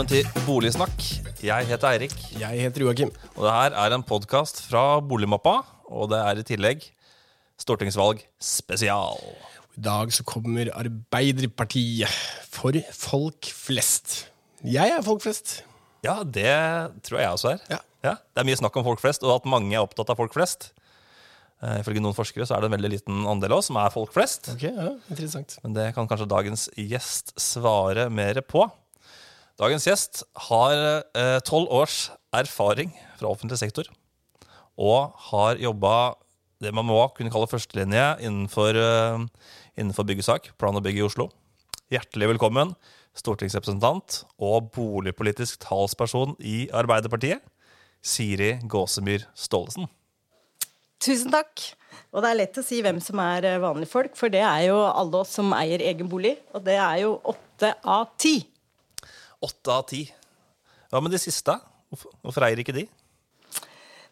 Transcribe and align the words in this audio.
velkommen 0.00 0.24
til 0.32 0.44
Boligsnakk. 0.46 1.02
Jeg 1.44 1.66
heter 1.68 1.90
Eirik, 1.90 2.12
Jeg 2.38 2.60
heter 2.62 2.80
Joakim. 2.80 3.10
og 3.36 3.44
det 3.44 3.52
her 3.52 3.74
er 3.76 3.92
en 3.92 4.02
podkast 4.02 4.62
fra 4.64 4.98
Boligmappa. 5.00 5.60
Og 5.92 6.08
det 6.08 6.16
er 6.16 6.40
i 6.40 6.42
tillegg 6.42 6.86
stortingsvalg 7.60 8.22
spesial. 8.40 9.20
I 9.76 9.80
dag 9.84 10.08
så 10.10 10.24
kommer 10.24 10.70
Arbeiderpartiet 10.72 12.08
for 12.48 12.72
folk 12.96 13.44
flest. 13.44 14.30
Jeg 14.64 14.88
er 14.88 15.02
folk 15.02 15.20
flest. 15.20 15.64
Ja, 16.02 16.22
det 16.24 16.48
tror 17.04 17.20
jeg 17.20 17.28
også 17.28 17.52
er. 17.58 17.60
Ja. 17.68 18.16
det 18.16 18.40
er 18.40 18.48
mye 18.48 18.56
snakk 18.56 18.76
om 18.76 18.84
folk 18.84 19.00
flest, 19.00 19.22
og 19.22 19.36
at 19.36 19.44
mange 19.44 19.74
er 19.76 19.84
opptatt 19.84 20.08
av 20.08 20.16
folk 20.16 20.32
flest. 20.32 20.72
Eh, 21.60 21.80
Ifølge 21.82 22.00
noen 22.00 22.16
forskere 22.16 22.48
så 22.48 22.56
er 22.56 22.64
det 22.64 22.70
en 22.72 22.78
veldig 22.80 22.96
liten 22.96 23.26
andel 23.28 23.52
av 23.52 23.60
oss 23.60 23.68
som 23.68 23.76
er 23.76 23.92
folk 23.92 24.16
flest. 24.16 24.48
Okay, 24.54 24.72
ja, 24.72 24.94
Interessant. 25.10 25.58
Men 25.62 25.76
det 25.76 25.90
kan 25.92 26.08
kanskje 26.08 26.30
dagens 26.30 26.70
gjest 26.72 27.36
svare 27.36 28.08
mer 28.08 28.40
på. 28.40 28.64
Dagens 29.60 29.84
gjest 29.84 30.22
har 30.48 31.04
tolv 31.44 31.68
års 31.68 32.08
erfaring 32.32 32.94
fra 33.18 33.28
offentlig 33.28 33.58
sektor. 33.60 33.90
Og 34.80 35.12
har 35.28 35.60
jobba 35.60 36.14
det 36.60 36.72
man 36.76 36.86
må 36.88 37.00
kunne 37.16 37.32
kalle 37.32 37.48
førstelinje 37.48 38.20
innenfor, 38.20 38.76
eh, 38.76 39.24
innenfor 39.80 40.04
byggesak, 40.04 40.52
plan 40.58 40.76
og 40.76 40.84
bygg 40.84 41.00
i 41.00 41.06
Oslo. 41.06 41.30
Hjertelig 41.90 42.34
velkommen, 42.34 42.74
stortingsrepresentant 43.16 44.24
og 44.38 44.70
boligpolitisk 44.72 45.58
talsperson 45.64 46.36
i 46.38 46.68
Arbeiderpartiet, 46.68 47.40
Siri 48.02 48.60
Gåsemyr 48.60 49.24
Staalesen. 49.34 49.88
Tusen 51.00 51.32
takk. 51.32 51.74
Og 52.12 52.22
det 52.22 52.30
er 52.30 52.36
lett 52.36 52.58
å 52.58 52.64
si 52.64 52.82
hvem 52.82 53.00
som 53.00 53.18
er 53.18 53.44
eh, 53.44 53.58
vanlige 53.58 53.88
folk, 53.88 54.16
for 54.16 54.28
det 54.28 54.44
er 54.44 54.68
jo 54.68 54.76
alle 54.84 55.16
oss 55.16 55.32
som 55.32 55.52
eier 55.52 55.80
egen 55.80 56.08
bolig. 56.08 56.36
Og 56.54 56.64
det 56.64 56.76
er 56.76 57.00
jo 57.06 57.20
åtte 57.24 57.74
av 57.84 58.12
ti. 58.18 58.44
Åtte 59.40 59.72
av 59.72 59.86
ti. 59.88 60.02
Hva 60.90 61.00
med 61.00 61.14
de 61.14 61.20
siste? 61.22 61.54
Hvorfor, 61.90 62.44
eier 62.46 62.60
ikke 62.60 62.74
de? 62.76 62.84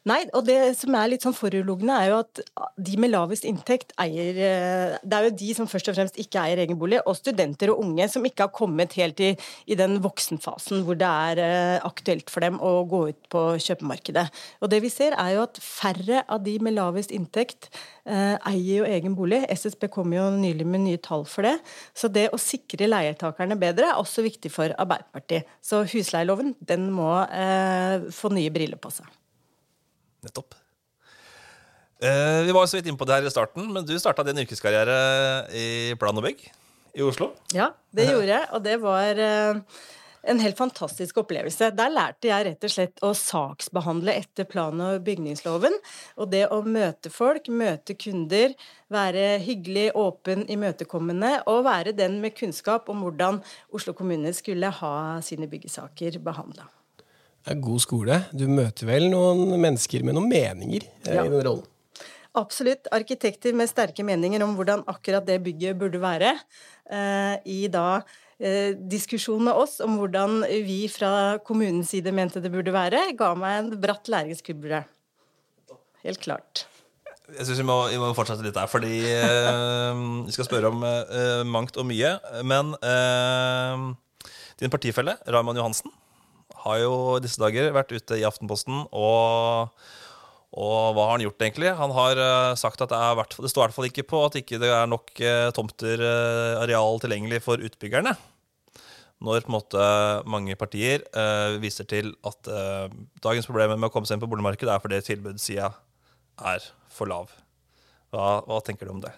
Nei, 0.08 0.22
og 0.36 0.44
det 0.46 0.56
som 0.78 0.94
er 0.96 1.10
litt 1.10 1.24
sånn 1.26 1.36
foruroligende, 1.36 1.96
er 2.00 2.12
jo 2.12 2.18
at 2.22 2.40
de 2.80 2.94
med 3.00 3.10
lavest 3.12 3.44
inntekt 3.48 3.90
eier 4.00 4.38
eh, 4.40 4.94
Det 5.02 5.16
er 5.16 5.26
jo 5.26 5.34
de 5.42 5.48
som 5.56 5.68
først 5.68 5.90
og 5.90 5.98
fremst 5.98 6.20
ikke 6.22 6.40
eier 6.40 6.62
egen 6.62 6.78
bolig, 6.80 7.00
og 7.02 7.18
studenter 7.18 7.72
og 7.72 7.82
unge 7.82 8.06
som 8.08 8.24
ikke 8.24 8.46
har 8.46 8.54
kommet 8.54 8.94
helt 8.96 9.20
i, 9.24 9.32
i 9.68 9.76
den 9.78 9.98
voksenfasen 10.04 10.84
hvor 10.86 10.96
det 11.00 11.08
er 11.08 11.42
eh, 11.42 11.88
aktuelt 11.88 12.32
for 12.32 12.46
dem 12.46 12.60
å 12.62 12.72
gå 12.88 13.02
ut 13.10 13.28
på 13.32 13.44
kjøpemarkedet. 13.66 14.24
Og 14.62 14.72
det 14.72 14.80
vi 14.86 14.92
ser, 14.92 15.18
er 15.18 15.34
jo 15.36 15.44
at 15.44 15.60
færre 15.64 16.22
av 16.24 16.40
de 16.46 16.56
med 16.64 16.78
lavest 16.78 17.12
inntekt 17.14 17.68
eh, 18.06 18.38
eier 18.38 18.80
jo 18.80 18.88
egen 18.88 19.18
bolig. 19.18 19.42
SSB 19.52 19.90
kom 19.92 20.14
jo 20.16 20.30
nylig 20.38 20.68
med 20.68 20.86
nye 20.86 21.02
tall 21.04 21.26
for 21.28 21.44
det. 21.48 21.58
Så 21.92 22.08
det 22.12 22.30
å 22.32 22.40
sikre 22.40 22.88
leietakerne 22.88 23.58
bedre 23.60 23.92
er 23.92 24.00
også 24.00 24.24
viktig 24.24 24.54
for 24.54 24.72
Arbeiderpartiet. 24.78 25.58
Så 25.60 25.84
husleieloven, 25.84 26.54
den 26.64 26.88
må 26.94 27.12
eh, 27.28 28.08
få 28.14 28.32
nye 28.32 28.54
briller 28.54 28.80
på 28.80 28.94
seg. 28.94 29.18
Nettopp. 30.26 30.56
Eh, 31.98 32.40
vi 32.46 32.54
var 32.54 32.66
så 32.66 32.78
vidt 32.78 32.86
inne 32.90 32.98
på 32.98 33.06
det 33.08 33.18
her 33.18 33.26
i 33.26 33.34
starten, 33.34 33.66
men 33.74 33.86
du 33.86 33.94
starta 33.98 34.22
din 34.26 34.38
yrkeskarriere 34.44 34.98
i 35.50 35.68
plan 35.98 36.18
og 36.18 36.26
bygg 36.28 36.44
i 36.98 37.02
Oslo. 37.06 37.32
Ja, 37.54 37.72
det 37.94 38.10
gjorde 38.10 38.30
jeg, 38.30 38.50
og 38.54 38.62
det 38.62 38.76
var 38.82 39.18
eh, 39.22 39.58
en 40.30 40.42
helt 40.42 40.58
fantastisk 40.58 41.18
opplevelse. 41.22 41.70
Der 41.74 41.90
lærte 41.90 42.30
jeg 42.30 42.46
rett 42.46 42.66
og 42.66 42.72
slett 42.74 43.02
å 43.06 43.12
saksbehandle 43.18 44.14
etter 44.20 44.46
plan- 44.48 44.82
og 44.84 45.02
bygningsloven. 45.06 45.74
Og 46.18 46.30
det 46.32 46.44
å 46.54 46.60
møte 46.66 47.10
folk, 47.10 47.50
møte 47.50 47.98
kunder, 47.98 48.54
være 48.92 49.38
hyggelig, 49.42 49.90
åpen, 49.98 50.46
imøtekommende, 50.50 51.38
og 51.50 51.64
være 51.66 51.96
den 51.98 52.20
med 52.22 52.36
kunnskap 52.38 52.90
om 52.92 53.02
hvordan 53.06 53.42
Oslo 53.74 53.94
kommune 53.96 54.34
skulle 54.36 54.70
ha 54.80 54.96
sine 55.24 55.50
byggesaker 55.50 56.22
behandla. 56.22 56.70
Det 57.48 57.56
er 57.56 57.64
god 57.64 57.80
skole. 57.80 58.20
Du 58.36 58.44
møter 58.52 58.84
vel 58.90 59.06
noen 59.08 59.54
mennesker 59.56 60.04
med 60.04 60.18
noen 60.18 60.28
meninger 60.28 60.84
eh, 60.84 61.14
Ja. 61.16 61.24
i 61.24 61.32
den 61.32 61.40
rollen. 61.46 61.64
Absolutt. 62.36 62.86
Arkitekter 62.92 63.54
med 63.56 63.70
sterke 63.70 64.04
meninger 64.04 64.42
om 64.44 64.52
hvordan 64.54 64.84
akkurat 64.86 65.24
det 65.26 65.40
bygget 65.42 65.78
burde 65.80 65.98
være. 66.02 66.34
Eh, 66.92 67.36
I 67.48 67.60
da 67.72 68.02
eh, 68.38 68.76
diskusjon 68.76 69.42
med 69.48 69.56
oss 69.56 69.78
om 69.80 69.96
hvordan 69.98 70.42
vi 70.68 70.82
fra 70.92 71.38
kommunens 71.40 71.90
side 71.94 72.12
mente 72.14 72.42
det 72.44 72.52
burde 72.52 72.74
være, 72.76 73.00
ga 73.18 73.32
meg 73.34 73.62
en 73.62 73.70
bratt 73.80 74.12
læringskurve. 74.12 74.84
Helt 76.04 76.20
klart. 76.22 76.66
Jeg 77.32 77.44
synes 77.48 77.58
vi 77.60 77.66
må, 77.68 77.78
vi 77.90 77.98
må 78.00 78.12
fortsette 78.16 78.44
litt 78.44 78.56
der, 78.56 78.68
fordi 78.70 78.92
eh, 79.08 80.04
vi 80.28 80.36
skal 80.36 80.46
spørre 80.46 80.70
om 80.70 80.84
eh, 80.84 81.42
mangt 81.48 81.80
og 81.80 81.88
mye. 81.88 82.12
Men 82.44 82.76
eh, 82.84 83.88
din 84.60 84.72
partifelle, 84.72 85.16
Raymond 85.26 85.58
Johansen, 85.60 85.92
har 86.64 86.82
jo 86.82 86.92
disse 87.22 87.40
dager 87.40 87.72
vært 87.74 87.94
ute 87.94 88.18
i 88.18 88.26
Aftenposten 88.28 88.84
og 88.92 89.74
og 90.56 90.94
hva 90.96 91.04
har 91.04 91.18
han 91.18 91.22
gjort, 91.26 91.42
egentlig? 91.44 91.68
Han 91.76 91.92
har 91.92 92.18
uh, 92.18 92.56
sagt 92.56 92.80
at 92.80 92.88
det, 92.88 92.98
hvert 93.18 93.36
det 93.36 93.50
står 93.52 93.60
i 93.60 93.66
hvert 93.66 93.76
fall 93.76 93.88
ikke 93.90 94.06
på 94.08 94.22
at 94.24 94.38
ikke 94.40 94.60
det 94.62 94.70
er 94.72 94.88
nok 94.88 95.12
uh, 95.20 95.50
tomter, 95.52 96.00
uh, 96.00 96.62
areal 96.62 97.02
tilgjengelig 97.02 97.42
for 97.44 97.60
utbyggerne. 97.60 98.14
Når 99.20 99.44
på 99.44 99.50
en 99.50 99.56
måte 99.56 99.84
mange 100.30 100.54
partier 100.54 101.02
viser 101.58 101.82
til 101.90 102.12
at 102.22 102.46
dagens 103.18 103.48
problemer 103.50 103.74
med 103.74 103.88
å 103.88 103.90
komme 103.90 104.06
seg 104.06 104.14
inn 104.14 104.22
på 104.22 104.28
boligmarkedet 104.30 104.70
er 104.70 104.84
fordi 104.84 105.00
tilbudssida 105.02 105.72
er 106.52 106.68
for 106.94 107.10
lav. 107.10 107.32
Hva, 108.14 108.28
hva 108.46 108.60
tenker 108.62 108.86
du 108.86 108.92
om 108.92 109.00
det? 109.02 109.10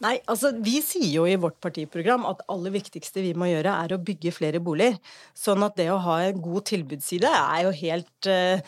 Nei, 0.00 0.14
altså 0.32 0.54
Vi 0.64 0.78
sier 0.80 1.10
jo 1.12 1.26
i 1.28 1.36
vårt 1.40 1.58
partiprogram 1.60 2.22
at 2.28 2.40
aller 2.48 2.72
viktigste 2.72 3.20
vi 3.20 3.34
må 3.36 3.50
gjøre, 3.50 3.74
er 3.84 3.92
å 3.92 4.00
bygge 4.00 4.32
flere 4.32 4.60
boliger. 4.64 4.96
Sånn 5.36 5.60
at 5.66 5.76
det 5.76 5.90
å 5.92 5.98
ha 6.00 6.16
en 6.24 6.40
god 6.40 6.64
tilbudsside 6.70 7.28
er 7.28 7.66
jo 7.66 7.72
helt, 7.82 8.26
eh, 8.26 8.62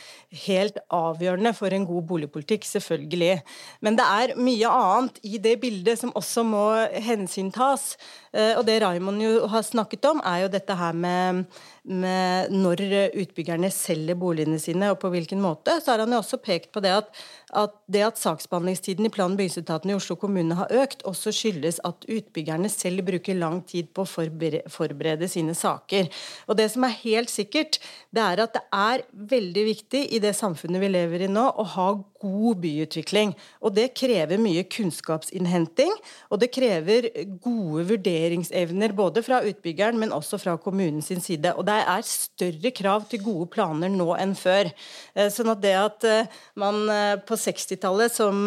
helt 0.45 0.77
avgjørende 0.93 1.55
for 1.57 1.73
en 1.73 1.87
god 1.89 2.05
boligpolitikk, 2.11 2.69
selvfølgelig. 2.69 3.41
Men 3.81 3.97
det 3.97 4.05
er 4.05 4.35
mye 4.37 4.69
annet 4.69 5.21
i 5.25 5.39
det 5.39 5.57
bildet 5.63 5.99
som 5.99 6.13
også 6.13 6.45
må 6.45 6.67
hensyntas. 7.01 7.97
Eh, 8.33 8.57
Og 8.59 8.65
det 8.67 8.81
Raymond 8.83 9.23
jo 9.23 9.47
har 9.53 9.63
snakket 9.63 10.05
om, 10.09 10.23
er 10.25 10.45
jo 10.45 10.53
dette 10.53 10.77
her 10.77 10.97
med, 10.97 11.45
med 11.85 12.53
når 12.53 12.83
utbyggerne 13.23 13.71
selger 13.73 14.17
boligene 14.19 14.59
sine, 14.63 14.91
og 14.93 15.01
på 15.03 15.11
hvilken 15.13 15.41
måte. 15.43 15.79
Så 15.81 15.93
har 15.93 16.05
han 16.05 16.13
jo 16.13 16.21
også 16.23 16.41
pekt 16.43 16.73
på 16.73 16.81
det 16.85 16.95
at, 16.97 17.11
at 17.53 17.75
det 17.93 18.05
at 18.07 18.21
saksbehandlingstiden 18.21 19.07
i 19.07 19.13
plan- 19.13 19.35
og 19.35 19.41
bygningsetaten 19.41 19.91
i 19.93 19.97
Oslo 19.99 20.17
kommune 20.17 20.57
har 20.57 20.73
økt, 20.83 21.05
også 21.09 21.33
skyldes 21.35 21.81
at 21.85 22.07
utbyggerne 22.09 22.71
selv 22.73 23.05
bruker 23.05 23.37
lang 23.37 23.61
tid 23.69 23.93
på 23.93 24.07
å 24.07 24.09
forberede, 24.09 25.29
sine 25.29 25.55
saker. 25.55 26.09
Og 26.49 26.57
det 26.57 26.71
som 26.73 26.85
er 26.87 26.97
helt 27.03 27.31
sikkert, 27.31 27.79
det 28.13 28.23
er 28.25 28.43
at 28.47 28.57
det 28.57 28.63
er 28.73 29.05
veldig 29.13 29.67
viktig 29.69 30.07
i 30.17 30.23
det 30.23 30.33
samfunnet 30.39 30.81
vi 30.83 30.91
lever 30.91 31.27
i 31.27 31.31
nå, 31.31 31.45
å 31.53 31.67
ha 31.77 31.89
god 32.23 32.61
byutvikling. 32.63 33.35
Og 33.61 33.75
det 33.77 33.91
krever 33.99 34.41
mye 34.41 34.65
kunnskapsinnhenting, 34.71 35.93
og 36.31 36.41
det 36.43 36.53
krever 36.55 37.11
gode 37.43 37.87
vurderingsevner 38.23 38.93
både 38.95 39.23
fra 39.23 39.41
utbyggeren, 39.47 39.99
men 39.99 40.13
også 40.13 40.39
fra 40.41 40.57
kommunens 40.61 41.11
side. 41.25 41.55
Og 41.57 41.67
det 41.67 41.75
er 41.81 42.07
større 42.07 42.71
krav 42.71 43.07
til 43.11 43.23
gode 43.23 43.49
planer 43.53 43.91
nå 43.93 44.13
enn 44.17 44.35
før. 44.39 44.71
Eh, 45.15 45.31
Sånn 45.33 45.51
at 45.53 45.63
det 45.63 45.75
at 45.79 46.05
eh, 46.09 46.41
man 46.59 46.83
eh, 46.91 47.17
på 47.27 47.37
60-tallet, 47.39 48.13
som, 48.13 48.47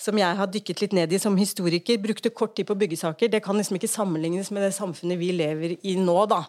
som 0.00 0.18
jeg 0.18 0.38
har 0.38 0.50
dykket 0.50 0.82
litt 0.82 0.96
ned 0.96 1.12
i 1.12 1.20
som 1.22 1.36
historiker, 1.36 2.00
brukte 2.02 2.32
kort 2.34 2.56
tid 2.56 2.68
på 2.68 2.76
byggesaker, 2.78 3.30
det 3.30 3.42
kan 3.44 3.56
liksom 3.56 3.78
ikke 3.78 3.90
sammenlignes 3.90 4.50
med 4.54 4.66
det 4.66 4.74
samfunnet 4.76 5.20
vi 5.20 5.32
lever 5.36 5.76
i 5.82 5.96
nå, 6.00 6.18
da. 6.30 6.44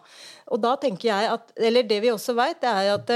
Og 0.52 0.60
da 0.62 0.76
tenker 0.80 1.08
jeg 1.10 1.30
at 1.32 1.54
Eller 1.56 1.86
det 1.86 1.98
vi 2.04 2.12
også 2.12 2.36
vet, 2.36 2.62
er 2.62 2.92
at 2.94 3.10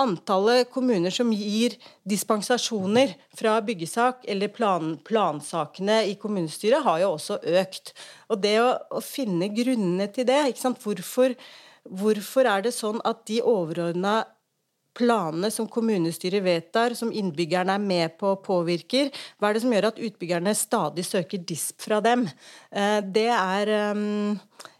Antallet 0.00 0.70
kommuner 0.72 1.12
som 1.12 1.32
gir 1.36 1.74
dispensasjoner 2.08 3.12
fra 3.36 3.58
byggesak 3.60 4.24
eller 4.24 4.48
plan, 4.48 4.94
plansakene 5.04 5.98
i 6.08 6.14
kommunestyret, 6.20 6.80
har 6.86 7.02
jo 7.02 7.10
også 7.18 7.36
økt. 7.60 7.92
Og 8.32 8.40
det 8.40 8.54
å, 8.62 8.70
å 8.88 9.02
finne 9.04 9.50
grunnene 9.52 10.08
til 10.14 10.24
det? 10.30 10.40
Hvorfor, 10.62 11.36
hvorfor 11.84 12.48
er 12.48 12.64
det 12.64 12.72
sånn 12.72 13.02
at 13.04 13.26
de 13.28 13.42
overordna 13.44 14.22
planene 14.96 15.50
som 15.52 15.68
kommunestyret 15.68 16.44
vedtar, 16.44 16.96
som 16.96 17.12
innbyggerne 17.12 17.76
er 17.76 17.84
med 17.84 18.16
på 18.20 18.34
og 18.34 18.42
påvirker, 18.44 19.12
hva 19.40 19.50
er 19.50 19.56
det 19.56 19.64
som 19.64 19.72
gjør 19.72 19.88
at 19.88 20.02
utbyggerne 20.08 20.54
stadig 20.56 21.04
søker 21.08 21.44
disp 21.48 21.80
fra 21.84 22.00
dem? 22.04 22.26
Eh, 22.70 23.00
Det 23.00 23.28
er, 23.28 23.68
eh, 23.68 24.36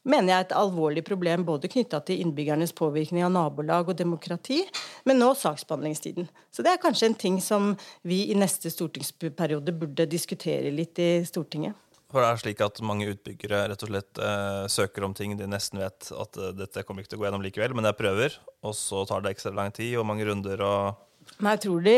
mener 0.09 0.33
jeg, 0.33 0.39
er 0.39 0.47
et 0.47 0.57
alvorlig 0.59 1.05
problem, 1.07 1.45
både 1.47 1.71
knytta 1.73 2.03
til 2.07 2.23
innbyggernes 2.25 2.75
påvirkning 2.79 3.25
av 3.27 3.33
nabolag 3.35 3.93
og 3.93 3.99
demokrati, 3.99 4.63
men 5.09 5.21
nå 5.23 5.33
saksbehandlingstiden. 5.39 6.29
Så 6.51 6.65
det 6.65 6.75
er 6.75 6.83
kanskje 6.83 7.11
en 7.11 7.19
ting 7.19 7.39
som 7.43 7.73
vi 8.07 8.25
i 8.33 8.39
neste 8.39 8.73
stortingsperiode 8.73 9.75
burde 9.77 10.09
diskutere 10.11 10.73
litt 10.75 10.99
i 11.03 11.15
Stortinget. 11.29 11.79
For 12.13 12.21
det 12.21 12.29
er 12.29 12.41
slik 12.43 12.61
at 12.61 12.81
mange 12.85 13.09
utbyggere 13.09 13.63
rett 13.71 13.85
og 13.87 13.89
slett 13.89 14.19
eh, 14.21 14.65
søker 14.69 15.07
om 15.07 15.15
ting 15.17 15.33
de 15.39 15.47
nesten 15.49 15.81
vet 15.81 16.11
at 16.13 16.37
eh, 16.37 16.53
dette 16.59 16.85
kommer 16.85 17.01
ikke 17.01 17.15
til 17.15 17.21
å 17.21 17.23
gå 17.23 17.29
gjennom 17.29 17.45
likevel, 17.45 17.73
men 17.79 17.89
jeg 17.89 17.97
prøver, 18.03 18.37
og 18.61 18.77
så 18.77 19.07
tar 19.09 19.25
det 19.25 19.33
ekstra 19.33 19.55
lang 19.57 19.73
tid 19.73 19.97
og 19.97 20.07
mange 20.11 20.27
runder 20.29 20.61
og 20.67 21.09
Men 21.39 21.55
jeg 21.55 21.63
tror 21.65 21.85
de, 21.87 21.95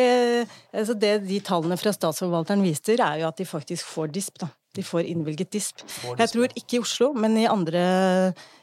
altså 0.70 0.94
det 0.94 1.14
de 1.26 1.40
tallene 1.42 1.78
fra 1.80 1.90
statsforvalteren 1.96 2.62
viser, 2.62 3.00
er 3.02 3.24
jo 3.24 3.30
at 3.32 3.40
de 3.40 3.48
faktisk 3.48 3.88
får 3.90 4.12
disp. 4.14 4.38
da. 4.44 4.52
De 4.74 4.82
får 4.82 5.06
innvilget 5.06 5.52
disp. 5.54 5.84
Jeg 6.18 6.30
tror 6.32 6.50
ikke 6.58 6.78
i 6.78 6.82
Oslo, 6.82 7.12
men 7.14 7.36
i, 7.38 7.46
andre, 7.46 7.84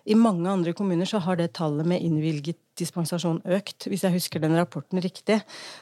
i 0.04 0.18
mange 0.20 0.50
andre 0.52 0.74
kommuner 0.76 1.08
så 1.08 1.22
har 1.24 1.40
det 1.40 1.54
tallet 1.56 1.88
med 1.88 2.04
innvilget 2.04 2.60
dispensasjon 2.80 3.42
økt, 3.58 3.88
hvis 3.92 4.04
jeg 4.06 4.16
husker 4.16 4.44
den 4.44 4.58
rapporten 4.60 5.02
riktig. 5.04 5.40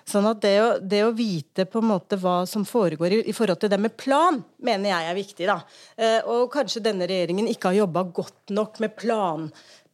Sånn 0.07 0.27
at 0.29 0.41
det 0.43 0.53
å, 0.61 0.69
det 0.81 1.01
å 1.05 1.13
vite 1.15 1.65
på 1.69 1.81
en 1.81 1.89
måte 1.91 2.19
hva 2.21 2.41
som 2.49 2.65
foregår 2.67 3.17
i, 3.17 3.21
i, 3.31 3.35
forhold 3.35 3.61
til 3.63 3.71
det 3.73 3.81
med 3.81 3.95
plan, 3.99 4.41
mener 4.65 4.93
jeg 4.93 5.09
er 5.09 5.17
viktig. 5.17 5.49
da. 5.49 5.59
Eh, 5.97 6.19
og 6.29 6.49
kanskje 6.53 6.83
denne 6.85 7.09
regjeringen 7.09 7.49
ikke 7.49 7.71
har 7.71 7.83
jobba 7.83 8.05
godt 8.21 8.53
nok 8.55 8.81
med 8.83 8.97
plan, 8.99 9.49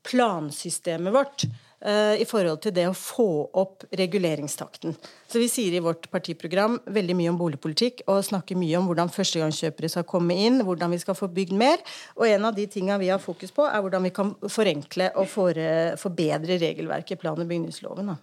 plansystemet 0.05 1.15
vårt. 1.15 1.47
Eh, 1.85 2.21
i 2.21 2.25
forhold 2.25 2.63
til 2.63 2.73
det 2.73 2.87
å 2.89 2.95
få 2.97 3.45
opp 3.53 3.83
reguleringstakten. 3.93 4.95
Så 5.29 5.37
Vi 5.37 5.49
sier 5.51 5.75
i 5.77 5.83
vårt 5.83 6.07
partiprogram 6.09 6.79
veldig 6.89 7.15
mye 7.15 7.29
om 7.29 7.37
boligpolitikk 7.37 8.01
og 8.07 8.23
snakker 8.25 8.57
mye 8.57 8.79
om 8.79 8.87
hvordan 8.89 9.11
førstegangskjøpere 9.13 9.91
skal 9.93 10.07
komme 10.09 10.33
inn, 10.33 10.63
hvordan 10.65 10.89
vi 10.95 10.97
skal 11.03 11.13
få 11.13 11.29
bygd 11.29 11.53
mer. 11.53 11.77
Og 12.17 12.25
en 12.25 12.45
av 12.49 12.55
de 12.55 12.65
tinga 12.65 12.97
vi 12.97 13.11
har 13.13 13.21
fokus 13.21 13.53
på, 13.53 13.67
er 13.69 13.83
hvordan 13.85 14.07
vi 14.07 14.15
kan 14.15 14.33
forenkle 14.49 15.11
og 15.13 15.29
forbedre 15.29 16.57
regelverket 16.57 17.19
i 17.19 17.21
plan- 17.21 17.37
og 17.37 17.45
bygningsloven. 17.45 18.15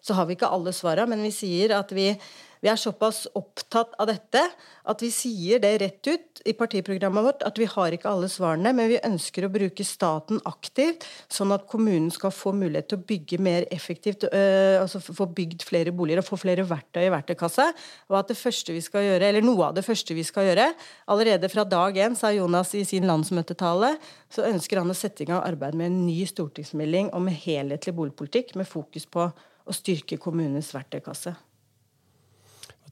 Så 0.00 0.16
har 0.16 0.28
vi 0.28 0.38
ikke 0.38 0.50
alle 0.50 0.72
svara, 0.76 1.06
men 1.06 1.22
vi 1.26 1.32
sier 1.34 1.76
at 1.76 1.92
vi 1.96 2.12
vi 2.60 2.68
er 2.68 2.76
såpass 2.76 3.24
opptatt 3.38 3.94
av 4.00 4.08
dette 4.10 4.40
at 4.90 5.02
vi 5.02 5.08
sier 5.12 5.60
det 5.62 5.70
rett 5.80 6.08
ut 6.10 6.42
i 6.48 6.52
partiprogrammet 6.56 7.24
vårt 7.24 7.44
at 7.46 7.58
vi 7.60 7.66
har 7.68 7.94
ikke 7.94 8.08
alle 8.10 8.28
svarene, 8.32 8.72
men 8.76 8.90
vi 8.90 8.98
ønsker 9.06 9.46
å 9.46 9.52
bruke 9.52 9.84
staten 9.86 10.40
aktivt, 10.48 11.06
sånn 11.32 11.54
at 11.56 11.66
kommunen 11.70 12.10
skal 12.12 12.32
få 12.34 12.52
mulighet 12.56 12.90
til 12.92 13.00
å 13.00 13.06
bygge 13.08 13.40
mer 13.40 13.66
effektivt, 13.72 14.26
øh, 14.28 14.76
altså 14.82 15.00
få 15.00 15.28
bygd 15.36 15.64
flere 15.68 15.94
boliger 15.96 16.20
og 16.20 16.28
få 16.28 16.40
flere 16.40 16.66
verktøy 16.68 17.06
i 17.06 17.12
verktøykassa. 17.12 17.70
Og 18.12 18.18
at 18.20 18.32
det 18.32 18.38
første 18.40 18.76
vi 18.76 18.84
skal 18.84 19.06
gjøre, 19.06 19.30
eller 19.30 19.44
noe 19.44 19.70
av 19.70 19.76
det 19.76 19.84
første 19.86 20.16
vi 20.16 20.24
skal 20.26 20.50
gjøre, 20.50 20.70
allerede 21.12 21.52
fra 21.52 21.64
dag 21.68 21.96
én, 21.96 22.16
sa 22.18 22.32
Jonas 22.34 22.74
i 22.76 22.84
sin 22.88 23.08
landsmøtetale, 23.08 23.94
så 24.32 24.48
ønsker 24.48 24.82
han 24.82 24.92
å 24.92 24.96
sette 24.96 25.24
i 25.24 25.30
gang 25.30 25.40
arbeid 25.44 25.76
med 25.78 25.88
en 25.88 26.02
ny 26.08 26.24
stortingsmelding 26.28 27.12
om 27.16 27.30
helhetlig 27.30 27.96
boligpolitikk 27.96 28.56
med 28.60 28.68
fokus 28.68 29.08
på 29.08 29.30
å 29.70 29.76
styrke 29.76 30.18
kommunenes 30.20 30.74
verktøykasse 30.74 31.36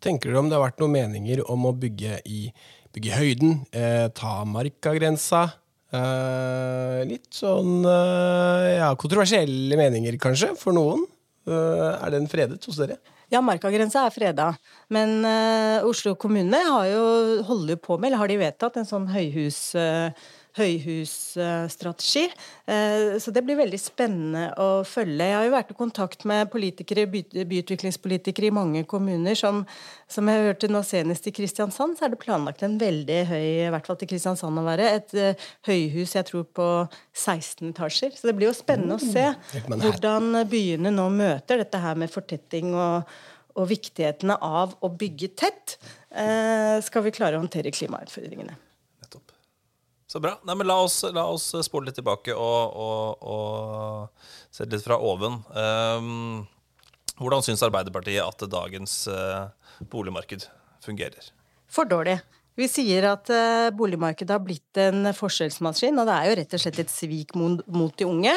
tenker 0.03 0.31
dere 0.31 0.43
om 0.43 0.51
det 0.51 0.59
har 0.59 0.67
vært 0.67 0.83
noen 0.83 0.97
meninger 0.97 1.43
om 1.51 1.69
å 1.69 1.75
bygge 1.77 2.21
i, 2.29 2.49
bygge 2.95 3.19
høyden, 3.19 3.55
eh, 3.73 4.07
ta 4.15 4.43
markagrensa? 4.49 5.49
Eh, 5.89 7.03
litt 7.09 7.31
sånn 7.33 7.81
eh, 7.89 8.79
ja, 8.79 8.91
kontroversielle 9.01 9.79
meninger, 9.81 10.19
kanskje, 10.21 10.53
for 10.61 10.77
noen. 10.77 11.07
Eh, 11.49 11.93
er 11.97 12.13
den 12.15 12.29
fredet 12.31 12.61
hos 12.69 12.81
dere? 12.81 12.99
Ja, 13.33 13.43
markagrensa 13.45 14.07
er 14.09 14.13
freda. 14.15 14.47
Men 14.89 15.19
uh, 15.21 15.85
Oslo 15.85 16.15
kommune 16.17 16.57
har 16.65 16.87
jo, 16.89 17.03
holder 17.45 17.77
på 17.77 17.99
med, 17.99 18.09
eller 18.09 18.23
har 18.23 18.31
de 18.31 18.39
vedtatt, 18.41 18.81
en 18.81 18.89
sånn 18.89 19.09
høyhus... 19.13 19.59
Uh, 19.77 20.09
høyhusstrategi. 20.59 22.25
Eh, 22.69 23.15
så 23.23 23.33
det 23.35 23.43
blir 23.47 23.59
veldig 23.61 23.79
spennende 23.81 24.49
å 24.61 24.83
følge. 24.87 25.29
Jeg 25.29 25.37
har 25.37 25.47
jo 25.47 25.55
vært 25.55 25.73
i 25.73 25.79
kontakt 25.79 26.27
med 26.29 26.51
politikere, 26.53 27.07
byutviklingspolitikere 27.09 28.51
i 28.51 28.55
mange 28.55 28.85
kommuner. 28.91 29.39
Som, 29.39 29.63
som 30.11 30.29
jeg 30.31 30.51
hørte 30.51 30.71
nå 30.73 30.83
senest 30.87 31.31
i 31.31 31.35
Kristiansand, 31.35 31.97
så 31.99 32.07
er 32.07 32.15
det 32.15 32.21
planlagt 32.23 32.67
en 32.67 32.77
veldig 32.81 33.23
høy, 33.31 33.49
i 33.69 33.73
hvert 33.75 33.89
fall 33.89 34.01
til 34.01 34.13
Kristiansand 34.13 34.61
å 34.61 34.67
være, 34.67 34.93
et 34.99 35.17
eh, 35.17 35.49
høyhus 35.71 36.17
jeg 36.19 36.29
tror 36.29 36.47
på 36.59 36.69
16 37.15 37.73
etasjer. 37.73 38.15
Så 38.19 38.31
det 38.31 38.37
blir 38.39 38.51
jo 38.51 38.59
spennende 38.59 38.99
å 38.99 39.03
se 39.03 39.31
mm, 39.33 39.81
hvordan 39.81 40.45
byene 40.51 40.95
nå 40.95 41.09
møter 41.15 41.63
dette 41.63 41.83
her 41.83 41.99
med 41.99 42.13
fortetting 42.13 42.75
og 42.77 43.11
og 43.59 43.67
viktighetene 43.73 44.39
av 44.45 44.77
å 44.85 44.91
bygge 44.95 45.33
tett, 45.35 45.77
eh, 46.15 46.79
skal 46.85 47.03
vi 47.03 47.15
klare 47.15 47.39
å 47.39 47.43
håndtere 47.43 47.75
klimautfordringene. 47.75 48.55
Så 50.09 50.23
bra. 50.25 50.39
Nei, 50.49 50.55
men 50.57 50.69
la 50.71 50.79
oss, 50.81 51.03
la 51.13 51.27
oss 51.29 51.51
spole 51.67 51.91
litt 51.91 51.99
tilbake 51.99 52.33
og, 52.33 52.77
og, 52.81 53.27
og, 53.29 54.31
se 54.55 54.65
litt 54.65 54.81
fra 54.81 54.97
oven. 55.05 55.37
Um, 55.53 56.47
hvordan 57.19 57.45
syns 57.45 57.65
Arbeiderpartiet 57.67 58.25
at 58.25 58.47
dagens 58.49 59.03
uh, 59.13 59.51
boligmarked 59.93 60.47
fungerer? 60.85 61.29
For 61.69 61.89
dårlig. 61.91 62.17
Vi 62.59 62.71
sier 62.73 63.05
at 63.11 63.29
uh, 63.29 63.69
boligmarkedet 63.77 64.33
har 64.33 64.41
blitt 64.43 64.81
en 64.81 65.13
forskjellsmaskin, 65.13 66.01
og 66.01 66.09
det 66.09 66.17
er 66.17 66.31
jo 66.31 66.41
rett 66.41 66.57
og 66.57 66.65
slett 66.65 66.81
et 66.87 66.95
svik 66.95 67.37
mot, 67.37 67.61
mot 67.69 67.93
de 67.93 68.09
unge. 68.09 68.33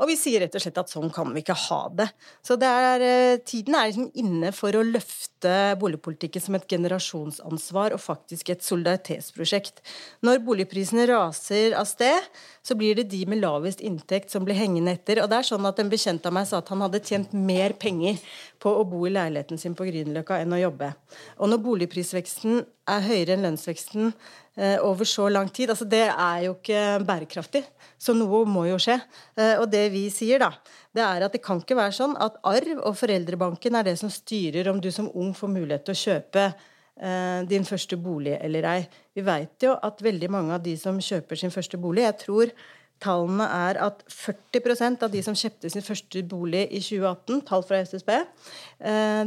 Og 0.00 0.08
vi 0.08 0.16
sier 0.18 0.42
rett 0.42 0.54
og 0.56 0.62
slett 0.64 0.80
at 0.80 0.92
sånn 0.92 1.12
kan 1.12 1.30
vi 1.34 1.42
ikke 1.42 1.56
ha 1.68 1.80
det. 1.98 2.08
Så 2.44 2.56
det 2.60 2.68
er, 2.68 3.04
eh, 3.04 3.36
tiden 3.44 3.74
er 3.74 3.90
liksom 3.90 4.10
inne 4.14 4.52
for 4.52 4.72
å 4.72 4.84
løfte 4.84 5.76
boligpolitikken 5.78 6.42
som 6.42 6.54
et 6.54 6.68
generasjonsansvar 6.68 7.92
og 7.92 8.00
faktisk 8.00 8.50
et 8.50 8.62
solidaritetsprosjekt. 8.62 9.82
Når 10.22 10.44
boligprisene 10.46 11.06
raser 11.08 11.74
av 11.74 11.86
sted, 11.86 12.22
så 12.62 12.76
blir 12.78 12.94
det 12.96 13.10
de 13.10 13.24
med 13.26 13.42
lavest 13.42 13.80
inntekt 13.80 14.30
som 14.30 14.44
blir 14.44 14.54
hengende 14.54 14.94
etter. 14.94 15.22
Og 15.22 15.28
det 15.28 15.38
er 15.38 15.50
sånn 15.50 15.66
at 15.66 15.78
En 15.82 15.90
bekjent 15.90 16.24
av 16.26 16.32
meg 16.32 16.46
sa 16.46 16.58
at 16.58 16.68
han 16.68 16.80
hadde 16.80 17.00
tjent 17.02 17.32
mer 17.34 17.72
penger 17.72 18.20
på 18.60 18.70
å 18.70 18.84
bo 18.88 19.04
i 19.06 19.10
leiligheten 19.10 19.58
sin 19.58 19.74
på 19.74 19.84
Grünerløkka 19.88 20.38
enn 20.40 20.54
å 20.54 20.60
jobbe. 20.60 20.94
Og 21.40 21.50
når 21.50 21.58
boligprisveksten 21.58 22.64
er 22.90 23.04
høyere 23.04 23.36
enn 23.36 23.44
lønnsveksten 23.46 24.10
eh, 24.56 24.78
over 24.82 25.06
så 25.08 25.28
lang 25.30 25.50
tid, 25.54 25.70
altså 25.70 25.86
det 25.88 26.04
er 26.10 26.42
jo 26.46 26.56
ikke 26.56 26.82
bærekraftig. 27.06 27.62
Så 28.02 28.14
noe 28.16 28.42
må 28.48 28.66
jo 28.66 28.80
skje. 28.82 28.98
Eh, 29.38 29.54
og 29.60 29.68
det 29.72 29.86
vi 29.94 30.08
sier, 30.14 30.42
da, 30.42 30.50
det 30.94 31.04
er 31.06 31.26
at 31.26 31.36
det 31.36 31.42
kan 31.44 31.62
ikke 31.62 31.78
være 31.78 31.94
sånn 31.96 32.16
at 32.22 32.40
arv 32.48 32.82
og 32.82 32.98
foreldrebanken 32.98 33.78
er 33.78 33.86
det 33.90 33.96
som 34.00 34.12
styrer 34.12 34.70
om 34.72 34.82
du 34.82 34.90
som 34.94 35.10
ung 35.14 35.32
får 35.36 35.52
mulighet 35.54 35.86
til 35.86 35.94
å 35.94 36.02
kjøpe 36.02 36.46
eh, 36.50 37.40
din 37.48 37.66
første 37.68 37.98
bolig 38.00 38.36
eller 38.40 38.70
ei. 38.74 38.78
Vi 39.14 39.26
veit 39.26 39.68
jo 39.68 39.76
at 39.78 40.02
veldig 40.02 40.30
mange 40.32 40.56
av 40.58 40.64
de 40.64 40.76
som 40.80 40.98
kjøper 40.98 41.38
sin 41.38 41.54
første 41.54 41.78
bolig 41.80 42.08
Jeg 42.08 42.18
tror 42.26 42.54
tallene 43.02 43.46
er 43.50 43.78
at 43.82 44.04
40% 44.14 45.02
av 45.02 45.10
de 45.10 45.22
som 45.26 45.34
kjøpte 45.34 45.70
sin 45.72 45.82
første 45.82 46.22
bolig 46.22 46.68
i 46.70 46.78
2018, 46.78 47.40
tall 47.48 47.64
fra 47.66 47.80
SSB, 47.82 48.12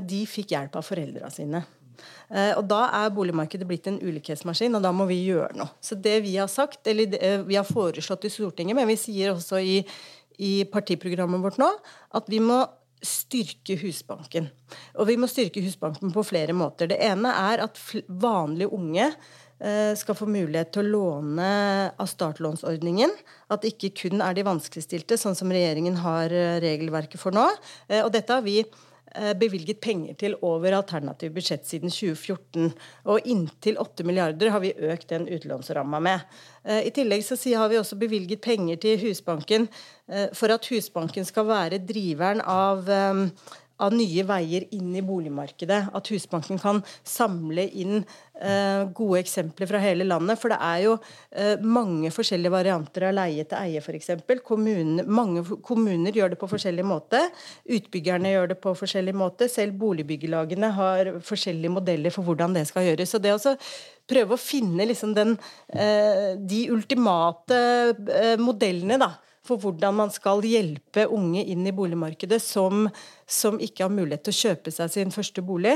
de 0.08 0.22
fikk 0.32 0.54
hjelp 0.56 0.80
av 0.80 0.88
foreldra 0.88 1.28
sine. 1.28 1.60
Eh, 2.30 2.54
og 2.58 2.66
Da 2.70 2.86
er 3.02 3.14
boligmarkedet 3.16 3.68
blitt 3.68 3.88
en 3.90 4.00
ulikhetsmaskin, 4.02 4.76
og 4.78 4.84
da 4.86 4.92
må 4.96 5.08
vi 5.10 5.22
gjøre 5.28 5.56
noe. 5.58 5.72
Så 5.82 5.98
det 6.00 6.22
Vi 6.26 6.36
har 6.38 6.50
sagt, 6.52 6.86
eller 6.88 7.18
eh, 7.20 7.42
vi 7.46 7.56
har 7.56 7.68
foreslått 7.68 8.26
i 8.26 8.34
Stortinget, 8.34 8.76
men 8.76 8.88
vi 8.88 8.98
sier 9.00 9.34
også 9.34 9.62
i, 9.62 9.84
i 10.40 10.66
partiprogrammet 10.66 11.44
vårt 11.44 11.60
nå, 11.62 11.70
at 12.16 12.30
vi 12.32 12.40
må 12.40 12.64
styrke 13.06 13.76
Husbanken. 13.78 14.48
Og 14.98 15.08
vi 15.08 15.18
må 15.20 15.28
styrke 15.30 15.62
Husbanken 15.62 16.14
på 16.16 16.24
flere 16.26 16.56
måter. 16.58 16.90
Det 16.90 16.98
ene 17.04 17.30
er 17.30 17.62
at 17.68 17.78
vanlige 18.08 18.72
unge 18.74 19.06
eh, 19.12 19.94
skal 20.00 20.18
få 20.18 20.26
mulighet 20.26 20.72
til 20.74 20.88
å 20.88 20.96
låne 20.96 21.52
av 21.92 22.10
startlånsordningen. 22.10 23.14
At 23.54 23.62
det 23.62 23.76
ikke 23.76 24.08
kun 24.08 24.26
er 24.26 24.34
de 24.34 24.48
vanskeligstilte, 24.48 25.20
sånn 25.22 25.38
som 25.38 25.54
regjeringen 25.54 26.00
har 26.02 26.34
regelverket 26.64 27.22
for 27.22 27.36
nå. 27.36 27.46
Og 28.02 28.10
dette 28.16 28.34
har 28.34 28.42
vi 28.42 28.64
bevilget 29.40 29.80
penger 29.80 30.16
til 30.20 30.34
over 30.44 30.76
alternativ 30.76 31.32
budsjett 31.36 31.68
siden 31.68 31.92
2014. 31.94 32.72
Og 33.12 33.28
inntil 33.32 33.78
8 33.80 34.04
milliarder 34.04 34.52
har 34.52 34.64
vi 34.64 34.74
økt 34.76 35.10
den 35.14 35.28
utlånsramma 35.32 36.02
med. 36.04 36.26
Eh, 36.66 36.88
I 36.88 36.94
tillegg 36.96 37.24
så 37.26 37.38
har 37.56 37.70
vi 37.70 37.80
også 37.80 37.98
bevilget 38.02 38.42
penger 38.42 38.80
til 38.82 39.00
Husbanken 39.04 39.70
eh, 40.10 40.28
for 40.34 40.52
at 40.54 40.68
Husbanken 40.72 41.26
skal 41.26 41.48
være 41.48 41.82
driveren 41.86 42.42
av 42.42 42.90
av 43.84 43.96
nye 43.96 44.24
veier 44.28 44.66
inn 44.76 44.94
i 44.96 45.04
boligmarkedet. 45.06 45.82
At 45.96 46.12
Husbanken 46.12 46.60
kan 46.62 46.82
samle 47.04 47.66
inn 47.76 47.98
eh, 48.00 48.86
gode 48.96 49.22
eksempler 49.22 49.70
fra 49.70 49.82
hele 49.84 50.08
landet. 50.08 50.40
For 50.42 50.54
det 50.54 50.60
er 50.64 50.84
jo 50.86 50.94
eh, 51.32 51.64
mange 51.64 52.12
forskjellige 52.16 52.54
varianter 52.54 53.10
av 53.10 53.18
leie 53.18 53.48
til 53.50 53.60
eie, 53.60 53.84
f.eks. 53.84 54.14
Kommune, 54.46 55.04
mange 55.08 55.44
kommuner 55.66 56.16
gjør 56.16 56.36
det 56.36 56.40
på 56.42 56.52
forskjellig 56.52 56.86
måte. 56.88 57.22
Utbyggerne 57.66 58.36
gjør 58.36 58.54
det 58.54 58.60
på 58.64 58.76
forskjellig 58.80 59.16
måte. 59.18 59.50
Selv 59.52 59.78
boligbyggelagene 59.82 60.72
har 60.80 61.12
forskjellige 61.26 61.76
modeller 61.76 62.16
for 62.16 62.28
hvordan 62.28 62.56
det 62.56 62.68
skal 62.70 62.90
gjøres. 62.90 63.12
Så 63.12 63.24
det 63.24 63.36
å 63.36 63.56
prøve 64.10 64.36
å 64.36 64.42
finne 64.42 64.86
liksom 64.88 65.16
den, 65.18 65.36
eh, 65.70 66.36
de 66.38 66.66
ultimate 66.74 67.60
eh, 68.14 68.36
modellene 68.42 69.00
da, 69.02 69.16
for 69.46 69.62
hvordan 69.62 69.96
man 69.98 70.12
skal 70.14 70.44
hjelpe 70.46 71.06
unge 71.14 71.44
inn 71.52 71.66
i 71.68 71.74
boligmarkedet 71.76 72.40
som, 72.42 72.88
som, 73.30 73.60
ikke 73.62 73.86
har 73.86 73.94
mulighet 73.94 74.26
til 74.26 74.34
å 74.34 74.40
kjøpe 74.40 74.74
seg 74.74 74.92
sin 74.94 75.14
første 75.14 75.44
bolig. 75.46 75.76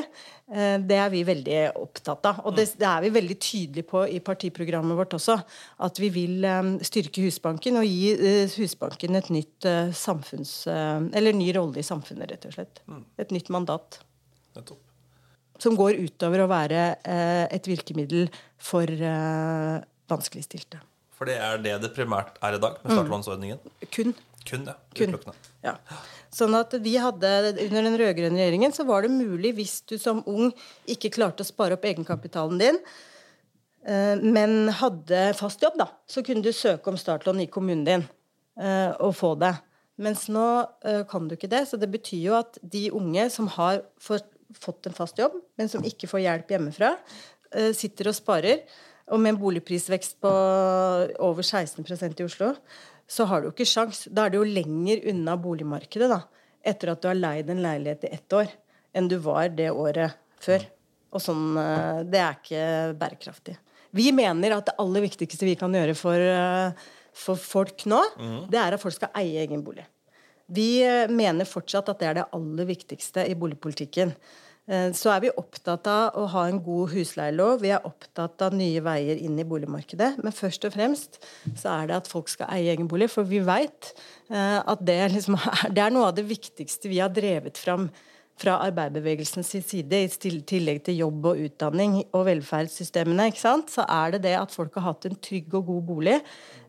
Eh, 0.51 0.75
det 0.81 0.97
er 0.97 1.11
vi 1.13 1.23
veldig 1.27 1.59
opptatt 1.79 2.25
av. 2.31 2.41
Og 2.49 2.57
det, 2.57 2.69
det, 2.79 2.88
er 2.89 3.05
vi 3.05 3.13
veldig 3.19 3.38
tydelige 3.38 3.89
på 3.91 4.03
i 4.09 4.21
partiprogrammet 4.25 4.97
vårt 4.99 5.15
også. 5.19 5.38
At 5.85 6.01
vi 6.01 6.11
vil 6.15 6.45
eh, 6.47 6.73
styrke 6.89 7.23
Husbanken 7.27 7.79
og 7.81 7.88
gi 7.88 8.13
eh, 8.15 8.57
Husbanken 8.57 9.19
et 9.19 9.31
nytt 9.33 9.69
samfunns... 9.95 10.53
Eller 10.69 11.35
ny 11.35 11.49
rolle 11.55 11.81
i 11.81 11.85
samfunnet, 11.85 12.29
rett 12.31 12.45
og 12.49 12.55
slett. 12.55 12.81
Mm. 12.89 13.03
Et 13.21 13.33
nytt 13.35 13.51
mandat. 13.53 14.01
Som 15.59 15.75
går 15.77 15.99
utover 15.99 16.43
å 16.43 16.49
være 16.51 16.83
et 17.51 17.67
virkemiddel 17.67 18.29
for 18.69 18.89
vanskeligstilte. 20.09 20.79
For 21.19 21.27
det 21.27 21.35
er 21.43 21.59
det 21.59 21.75
det 21.83 21.91
primært 21.91 22.38
er 22.39 22.55
i 22.55 22.61
dag 22.63 22.79
med 22.79 22.95
startlånsordningen? 22.95 23.59
Kun. 23.91 24.15
Kun, 24.47 24.63
ja. 24.65 24.75
Kun. 24.95 25.17
ja. 25.65 25.73
Sånn 26.31 26.55
at 26.55 26.71
vi 26.79 26.93
hadde, 27.01 27.29
Under 27.65 27.83
den 27.85 27.97
rød-grønne 27.99 28.39
regjeringen 28.39 28.73
så 28.73 28.85
var 28.88 29.03
det 29.03 29.11
mulig, 29.11 29.51
hvis 29.57 29.81
du 29.89 29.97
som 29.99 30.21
ung 30.29 30.53
ikke 30.89 31.11
klarte 31.13 31.43
å 31.43 31.49
spare 31.49 31.75
opp 31.75 31.83
egenkapitalen 31.89 32.61
din, 32.61 32.79
eh, 33.83 34.15
men 34.23 34.71
hadde 34.79 35.33
fast 35.38 35.65
jobb, 35.65 35.75
da, 35.81 35.89
så 36.07 36.23
kunne 36.25 36.45
du 36.45 36.53
søke 36.55 36.88
om 36.89 36.97
startlån 36.99 37.43
i 37.43 37.49
kommunen 37.51 37.83
din 37.88 38.07
eh, 38.55 38.95
og 38.95 39.11
få 39.19 39.35
det. 39.43 39.57
Mens 39.99 40.29
nå 40.31 40.47
eh, 40.88 41.03
kan 41.09 41.27
du 41.27 41.35
ikke 41.35 41.51
det, 41.51 41.65
så 41.67 41.77
det 41.81 41.91
betyr 41.91 42.29
jo 42.29 42.39
at 42.39 42.61
de 42.63 42.88
unge 42.95 43.27
som 43.33 43.51
har 43.59 43.83
fått, 43.99 44.31
en 44.88 44.95
fast 44.95 45.19
jobb, 45.19 45.35
men 45.59 45.67
som 45.69 45.83
ikke 45.85 46.07
får 46.09 46.23
hjelp 46.23 46.55
hjemmefra, 46.55 46.95
sitter 47.77 48.09
og 48.09 48.15
sparer. 48.17 48.63
Og 49.09 49.21
med 49.21 49.33
en 49.33 49.41
boligprisvekst 49.41 50.19
på 50.21 50.31
over 51.25 51.45
16% 51.45 52.21
i 52.21 52.25
Oslo, 52.27 52.53
så 53.09 53.25
har 53.25 53.41
du 53.41 53.49
jo 53.49 53.53
ikke 53.55 53.67
sjans. 53.67 54.03
Da 54.13 54.27
er 54.27 54.33
du 54.33 54.39
jo 54.39 54.47
lenger 54.47 55.01
unna 55.09 55.33
boligmarkedet 55.41 56.09
da, 56.11 56.21
etter 56.61 56.93
at 56.93 57.01
du 57.01 57.09
har 57.09 57.17
leid 57.17 57.49
en 57.49 57.63
leilighet 57.63 58.05
i 58.05 58.13
ett 58.19 58.37
år, 58.37 58.51
enn 58.93 59.09
du 59.09 59.17
var 59.23 59.49
det 59.57 59.71
året 59.73 60.19
før. 60.43 60.67
Og 61.09 61.23
sånn, 61.23 61.57
eh, 61.57 62.03
Det 62.05 62.19
er 62.21 62.37
ikke 62.37 62.63
bærekraftig. 62.99 63.57
Vi 63.91 64.11
mener 64.13 64.53
at 64.53 64.65
det 64.69 64.77
aller 64.77 65.01
viktigste 65.01 65.45
vi 65.45 65.55
kan 65.55 65.73
gjøre 65.73 65.95
for, 65.97 66.13
eh, 66.13 66.71
for 67.13 67.35
folk 67.35 67.85
nå, 67.85 68.03
det 68.49 68.59
er 68.59 68.73
at 68.73 68.79
folk 68.79 68.93
skal 68.93 69.09
eie 69.15 69.41
egen 69.41 69.63
bolig. 69.63 69.85
Vi 70.49 70.81
eh, 70.83 71.07
mener 71.07 71.45
fortsatt 71.45 71.89
at 71.89 71.99
det 71.99 72.07
er 72.09 72.13
det 72.19 72.29
aller 72.33 72.65
viktigste 72.65 73.25
i 73.29 73.35
boligpolitikken. 73.37 74.13
Eh, 74.69 74.91
Så 74.93 75.09
er 75.09 75.23
vi 75.23 75.31
opptatt 75.33 75.88
av 75.89 76.17
å 76.19 76.27
ha 76.29 76.45
en 76.47 76.59
god 76.63 76.93
husleielov. 76.93 77.63
Vi 77.63 77.71
er 77.73 77.85
opptatt 77.88 78.41
av 78.45 78.53
nye 78.53 78.83
veier 78.85 79.17
inn 79.17 79.39
i 79.41 79.47
boligmarkedet. 79.47 80.19
Men 80.21 80.35
først 80.35 80.67
og 80.69 80.75
fremst 80.77 81.17
så 81.57 81.73
er 81.73 81.89
det 81.89 81.97
at 82.03 82.11
folk 82.11 82.29
skal 82.29 82.51
eie 82.53 82.75
egen 82.75 82.88
bolig. 82.88 83.09
For 83.09 83.25
vi 83.27 83.41
veit 83.41 83.93
at 84.29 84.85
det, 84.85 84.99
liksom 85.15 85.39
er, 85.39 85.65
det 85.75 85.81
er 85.81 85.95
noe 85.95 86.11
av 86.11 86.15
det 86.19 86.27
viktigste 86.29 86.91
vi 86.91 87.01
har 87.01 87.09
drevet 87.09 87.57
fram 87.57 87.89
fra 88.39 88.55
arbeiderbevegelsens 88.63 89.51
side, 89.67 90.00
i 90.05 90.39
tillegg 90.48 90.81
til 90.86 91.01
jobb 91.01 91.27
og 91.31 91.41
utdanning 91.43 91.98
og 92.15 92.25
velferdssystemene, 92.29 93.27
så 93.36 93.84
er 93.84 94.15
det 94.15 94.24
det 94.27 94.36
at 94.39 94.53
folk 94.55 94.77
har 94.79 94.88
hatt 94.89 95.10
en 95.10 95.19
trygg 95.19 95.53
og 95.60 95.67
god 95.67 95.84
bolig, 95.89 96.15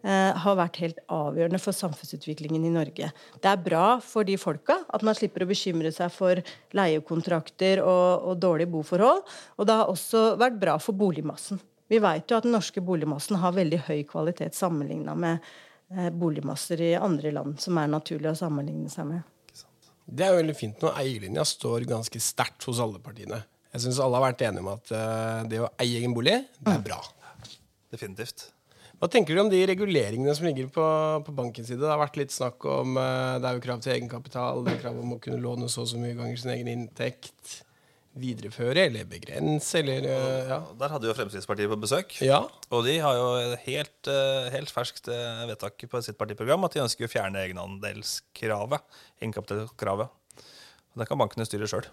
eh, 0.02 0.32
har 0.42 0.58
vært 0.58 0.80
helt 0.82 1.00
avgjørende 1.06 1.60
for 1.62 1.76
samfunnsutviklingen 1.76 2.66
i 2.66 2.74
Norge. 2.74 3.12
Det 3.40 3.50
er 3.50 3.64
bra 3.64 4.00
for 4.02 4.26
de 4.26 4.36
folka 4.40 4.80
at 4.88 5.06
man 5.06 5.14
slipper 5.14 5.44
å 5.44 5.50
bekymre 5.50 5.92
seg 5.94 6.10
for 6.14 6.42
leiekontrakter 6.76 7.84
og, 7.84 8.28
og 8.30 8.38
dårlige 8.42 8.72
boforhold. 8.74 9.22
Og 9.58 9.66
det 9.66 9.80
har 9.80 9.90
også 9.90 10.36
vært 10.40 10.58
bra 10.60 10.78
for 10.82 10.98
boligmassen. 10.98 11.60
Vi 11.90 11.98
vet 11.98 12.30
jo 12.30 12.38
at 12.38 12.46
den 12.46 12.54
norske 12.54 12.82
boligmassen 12.82 13.40
har 13.42 13.56
veldig 13.56 13.84
høy 13.88 14.04
kvalitet 14.10 14.54
sammenligna 14.58 15.16
med 15.18 15.38
eh, 15.94 16.10
boligmasser 16.10 16.82
i 16.86 16.94
andre 16.98 17.34
land 17.34 17.58
som 17.62 17.78
er 17.78 17.90
naturlig 17.90 18.30
å 18.30 18.38
sammenligne 18.38 18.90
seg 18.90 19.08
med. 19.10 19.26
Det 20.10 20.26
er 20.26 20.32
jo 20.34 20.40
veldig 20.40 20.56
fint 20.58 20.80
når 20.82 20.96
eierlinja 20.98 21.44
står 21.46 21.86
ganske 21.88 22.22
sterkt 22.22 22.66
hos 22.66 22.80
alle 22.82 22.98
partiene. 23.02 23.44
Jeg 23.70 23.84
syns 23.84 24.00
alle 24.02 24.18
har 24.18 24.32
vært 24.32 24.42
enige 24.42 24.64
om 24.64 24.70
at 24.72 24.90
eh, 24.96 25.42
det 25.50 25.60
å 25.62 25.68
eie 25.82 26.00
egen 26.00 26.14
bolig, 26.16 26.40
det 26.58 26.72
er 26.72 26.82
bra. 26.82 26.98
Definitivt. 27.94 28.48
Hva 29.00 29.08
tenker 29.08 29.32
du 29.32 29.40
om 29.40 29.48
de 29.48 29.62
reguleringene 29.70 30.34
som 30.36 30.44
ligger 30.44 30.66
på, 30.74 30.86
på 31.24 31.34
bankens 31.36 31.70
side? 31.70 31.80
Det 31.80 31.88
har 31.88 32.00
vært 32.02 32.18
litt 32.20 32.34
snakk 32.34 32.66
om 32.68 32.98
eh, 33.00 33.38
Det 33.40 33.48
er 33.48 33.56
jo 33.56 33.64
krav 33.64 33.84
til 33.84 33.94
egenkapital, 33.94 34.64
det 34.66 34.74
er 34.74 34.82
krav 34.82 34.98
om 35.00 35.14
å 35.14 35.20
kunne 35.22 35.40
låne 35.40 35.70
så 35.72 35.86
og 35.86 35.92
så 35.92 36.00
mye 36.02 36.18
ganger 36.18 36.42
sin 36.42 36.54
egen 36.56 36.72
inntekt. 36.74 37.60
Videreføre 38.20 38.86
eller 38.88 39.08
begrense 39.08 39.80
eller 39.80 40.06
eh, 40.06 40.50
ja. 40.50 40.60
Der 40.80 40.94
hadde 40.94 41.08
jo 41.08 41.16
Fremskrittspartiet 41.16 41.70
på 41.72 41.78
besøk. 41.80 42.16
ja. 42.24 42.42
Og 42.70 42.84
de 42.86 42.98
har 43.02 43.16
jo 43.18 43.56
helt, 43.64 44.10
eh, 44.12 44.50
helt 44.54 44.72
ferskt 44.72 45.08
eh, 45.10 45.44
vedtak 45.50 45.80
på 45.90 46.02
sitt 46.04 46.18
partiprogram 46.20 46.68
at 46.68 46.76
de 46.76 46.84
ønsker 46.84 47.08
å 47.08 47.12
fjerne 47.12 47.42
egenandelskravet. 47.46 49.00
Egenkapitalkravet. 49.20 50.12
Det 51.00 51.06
kan 51.08 51.20
bankene 51.20 51.46
styre 51.46 51.68
sjøl. 51.70 51.86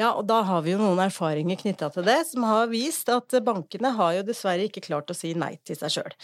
Ja, 0.00 0.12
og 0.16 0.24
da 0.30 0.40
har 0.46 0.62
vi 0.64 0.72
jo 0.72 0.80
noen 0.80 1.02
erfaringer 1.04 1.58
knytta 1.60 1.90
til 1.92 2.06
det, 2.06 2.18
som 2.30 2.46
har 2.48 2.70
vist 2.70 3.10
at 3.12 3.34
bankene 3.44 3.92
har 3.96 4.14
jo 4.18 4.26
dessverre 4.28 4.68
ikke 4.68 4.84
klart 4.86 5.12
å 5.12 5.16
si 5.16 5.34
nei 5.38 5.54
til 5.66 5.78
seg 5.78 5.92
sjøl. 5.96 6.16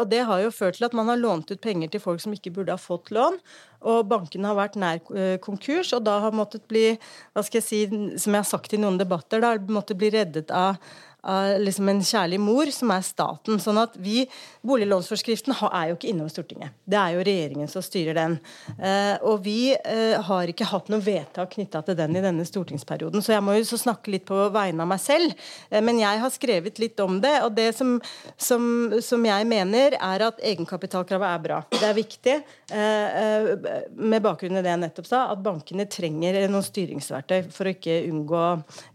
Og 0.00 0.08
det 0.10 0.24
har 0.26 0.42
jo 0.42 0.50
ført 0.54 0.80
til 0.80 0.88
at 0.88 0.96
man 0.98 1.10
har 1.12 1.20
lånt 1.20 1.52
ut 1.52 1.62
penger 1.62 1.92
til 1.92 2.02
folk 2.02 2.22
som 2.24 2.34
ikke 2.34 2.52
burde 2.56 2.74
ha 2.74 2.80
fått 2.80 3.12
lån. 3.14 3.38
Og 3.84 4.04
bankene 4.08 4.50
har 4.50 4.58
vært 4.58 4.78
nær 4.80 5.00
eh, 5.12 5.36
konkurs, 5.44 5.92
og 5.96 6.04
da 6.06 6.18
har 6.24 6.36
måttet 6.36 6.64
bli, 6.70 6.94
hva 7.36 7.44
skal 7.44 7.60
jeg 7.60 7.66
si, 7.66 7.80
som 8.20 8.32
jeg 8.32 8.40
har 8.40 8.48
sagt 8.48 8.76
i 8.76 8.80
noen 8.80 8.96
debatter, 9.00 9.42
da 9.44 9.56
måttet 9.68 10.00
bli 10.00 10.12
reddet 10.14 10.52
av 10.54 10.80
av 11.24 11.60
liksom 11.60 11.88
en 11.88 12.02
kjærlig 12.04 12.38
mor, 12.42 12.70
som 12.74 12.92
er 12.94 13.04
staten. 13.04 13.60
sånn 13.60 13.80
at 13.80 13.96
vi, 14.00 14.24
Boliglånsforskriften 14.64 15.54
er 15.70 15.90
jo 15.90 15.96
ikke 15.96 16.10
innom 16.10 16.28
Stortinget. 16.32 16.74
Det 16.84 16.98
er 17.00 17.14
jo 17.14 17.24
regjeringen 17.24 17.70
som 17.70 17.84
styrer 17.84 18.16
den. 18.18 18.36
Eh, 18.78 19.16
og 19.24 19.42
vi 19.44 19.74
eh, 19.74 20.16
har 20.20 20.50
ikke 20.50 20.68
hatt 20.68 20.90
noe 20.92 21.04
vedtak 21.04 21.54
knytta 21.56 21.82
til 21.86 21.98
den 21.98 22.16
i 22.16 22.24
denne 22.24 22.46
stortingsperioden. 22.48 23.24
Så 23.24 23.34
jeg 23.34 23.44
må 23.44 23.56
jo 23.58 23.66
så 23.68 23.78
snakke 23.80 24.12
litt 24.12 24.26
på 24.28 24.38
vegne 24.54 24.84
av 24.84 24.90
meg 24.90 25.02
selv. 25.02 25.34
Eh, 25.70 25.82
men 25.84 26.00
jeg 26.02 26.20
har 26.22 26.34
skrevet 26.34 26.80
litt 26.82 27.00
om 27.04 27.18
det, 27.24 27.34
og 27.46 27.54
det 27.56 27.70
som, 27.76 27.96
som, 28.36 28.66
som 29.04 29.28
jeg 29.28 29.48
mener, 29.48 29.98
er 30.00 30.26
at 30.28 30.40
egenkapitalkravet 30.44 31.30
er 31.30 31.44
bra. 31.44 31.60
Det 31.72 31.84
er 31.88 31.96
viktig, 31.96 32.34
med 32.74 34.22
bakgrunn 34.24 34.56
i 34.58 34.62
det 34.64 34.70
jeg 34.72 34.80
nettopp 34.80 35.06
sa, 35.06 35.20
at 35.32 35.42
bankene 35.44 35.84
trenger 35.90 36.36
noen 36.50 36.64
styringsverktøy 36.64 37.50
for 37.54 37.68
å 37.68 37.74
ikke 37.74 38.00
unngå 38.08 38.42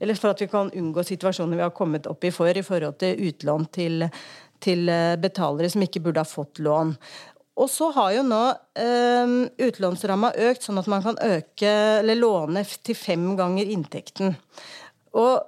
Eller 0.01 0.17
for 0.19 0.33
at 0.33 0.41
vi 0.41 0.49
kan 0.51 0.71
unngå 0.75 1.03
situasjoner 1.07 1.59
vi 1.59 1.63
har 1.63 1.73
kommet 1.75 2.07
opp 2.09 2.18
i 2.27 2.33
for 2.35 2.57
i 2.57 2.65
forhold 2.65 2.99
til 3.01 3.19
utlån 3.29 3.67
til, 3.75 4.05
til 4.63 4.89
eh, 4.91 5.17
betalere 5.21 5.69
som 5.71 5.83
ikke 5.85 6.03
burde 6.05 6.23
ha 6.23 6.27
fått 6.27 6.61
lån. 6.63 6.95
Og 7.59 7.67
så 7.71 7.89
har 7.95 8.13
jo 8.15 8.23
nå 8.27 8.43
eh, 8.79 9.33
utlånsramma 9.67 10.31
økt, 10.49 10.63
sånn 10.63 10.79
at 10.79 10.89
man 10.91 11.03
kan 11.03 11.19
øke 11.25 11.73
låne 12.15 12.63
til 12.83 12.95
fem 12.95 13.33
ganger 13.39 13.71
inntekten. 13.71 14.35
Og 15.19 15.43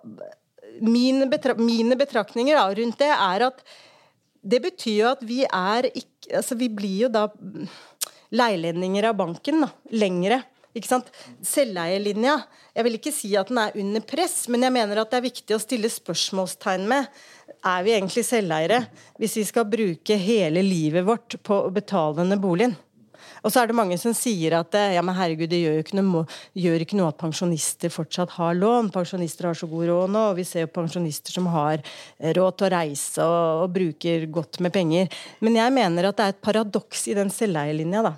mine, 0.82 1.28
betra 1.32 1.56
mine 1.60 1.96
betraktninger 2.00 2.58
da, 2.58 2.68
rundt 2.76 3.00
det 3.00 3.12
er 3.14 3.48
at 3.52 3.64
det 4.42 4.62
betyr 4.64 4.96
jo 5.04 5.10
at 5.12 5.26
vi 5.26 5.44
er 5.46 5.92
ikke 5.92 6.10
Altså, 6.38 6.56
vi 6.56 6.68
blir 6.72 7.08
jo 7.08 7.08
da 7.12 7.26
leilendinger 8.32 9.10
av 9.10 9.18
banken, 9.20 9.64
da. 9.66 9.68
Lengre. 10.00 10.38
Ikke 10.78 10.88
sant? 10.88 11.10
Selveierlinja. 11.44 12.38
Jeg 12.76 12.88
vil 12.88 12.98
ikke 12.98 13.14
si 13.16 13.34
at 13.40 13.52
den 13.52 13.60
er 13.60 13.76
under 13.82 14.04
press, 14.08 14.46
men 14.52 14.64
jeg 14.64 14.76
mener 14.76 15.02
at 15.02 15.12
det 15.12 15.20
er 15.20 15.28
viktig 15.28 15.58
å 15.58 15.62
stille 15.62 15.92
spørsmålstegn 15.92 16.88
med 16.88 17.10
er 17.62 17.84
vi 17.86 17.94
egentlig 17.94 18.24
selveiere 18.26 18.86
hvis 19.22 19.36
vi 19.38 19.44
skal 19.46 19.68
bruke 19.70 20.16
hele 20.18 20.64
livet 20.66 21.06
vårt 21.06 21.36
på 21.46 21.60
å 21.68 21.74
betale 21.74 22.22
denne 22.24 22.40
boligen. 22.42 22.74
Og 23.42 23.50
så 23.50 23.62
er 23.62 23.70
det 23.70 23.78
mange 23.78 23.98
som 23.98 24.14
sier 24.18 24.54
at 24.60 24.76
eh, 24.78 24.96
ja, 24.96 25.02
men 25.06 25.16
herregud, 25.18 25.50
det 25.50 25.62
gjør 25.64 25.80
ikke 25.82 25.98
noe, 25.98 26.26
gjør 26.58 26.84
ikke 26.84 26.98
noe 27.00 27.10
at 27.10 27.20
pensjonister 27.22 27.94
fortsatt 27.94 28.36
har 28.36 28.58
lån. 28.58 28.92
Pensjonister 28.94 29.48
har 29.50 29.58
så 29.58 29.70
god 29.70 29.88
råd 29.90 30.14
nå, 30.14 30.26
og 30.30 30.38
vi 30.38 30.46
ser 30.46 30.68
jo 30.68 30.74
pensjonister 30.74 31.34
som 31.34 31.48
har 31.54 31.82
eh, 31.82 32.34
råd 32.38 32.58
til 32.58 32.68
å 32.68 32.72
reise 32.76 33.26
og, 33.26 33.64
og 33.64 33.74
bruker 33.78 34.28
godt 34.34 34.62
med 34.62 34.74
penger. 34.76 35.10
Men 35.42 35.58
jeg 35.58 35.74
mener 35.78 36.10
at 36.10 36.20
det 36.20 36.28
er 36.28 36.36
et 36.36 36.44
paradoks 36.46 37.08
i 37.10 37.18
den 37.18 37.34
selveierlinja. 37.34 38.14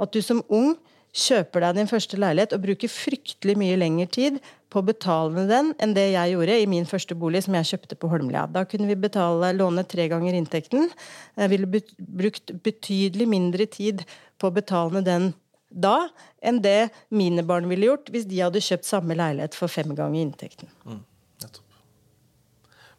At 0.00 0.16
du 0.16 0.22
som 0.24 0.40
ung 0.48 0.72
kjøper 1.12 1.66
deg 1.66 1.76
din 1.76 1.90
første 1.90 2.16
leilighet 2.16 2.54
og 2.56 2.62
bruker 2.64 2.88
fryktelig 2.88 3.54
mye 3.60 3.76
lengre 3.76 4.08
tid 4.08 4.38
på 4.72 4.80
å 4.80 4.86
betale 4.86 5.44
den 5.50 5.72
enn 5.82 5.92
det 5.96 6.06
jeg 6.14 6.32
gjorde 6.32 6.56
i 6.62 6.68
min 6.70 6.88
første 6.88 7.16
bolig, 7.18 7.42
som 7.44 7.56
jeg 7.58 7.68
kjøpte 7.74 7.98
på 8.00 8.08
Holmlia. 8.08 8.46
Da 8.48 8.64
kunne 8.68 8.88
vi 8.88 8.96
betale, 8.96 9.52
låne 9.56 9.84
tre 9.84 10.06
ganger 10.08 10.38
inntekten. 10.38 10.88
Jeg 11.36 11.52
ville 11.52 11.68
brukt 11.68 12.54
betydelig 12.64 13.28
mindre 13.28 13.68
tid 13.68 14.06
på 14.40 14.48
å 14.48 14.56
betale 14.56 15.04
den 15.04 15.32
da 15.72 16.08
enn 16.44 16.60
det 16.64 16.92
mine 17.12 17.44
barn 17.48 17.68
ville 17.70 17.88
gjort 17.88 18.10
hvis 18.12 18.26
de 18.28 18.40
hadde 18.42 18.64
kjøpt 18.64 18.88
samme 18.88 19.16
leilighet 19.16 19.56
for 19.56 19.72
fem 19.72 19.92
ganger 19.96 20.20
inntekten. 20.20 20.72
Mm, 20.84 21.02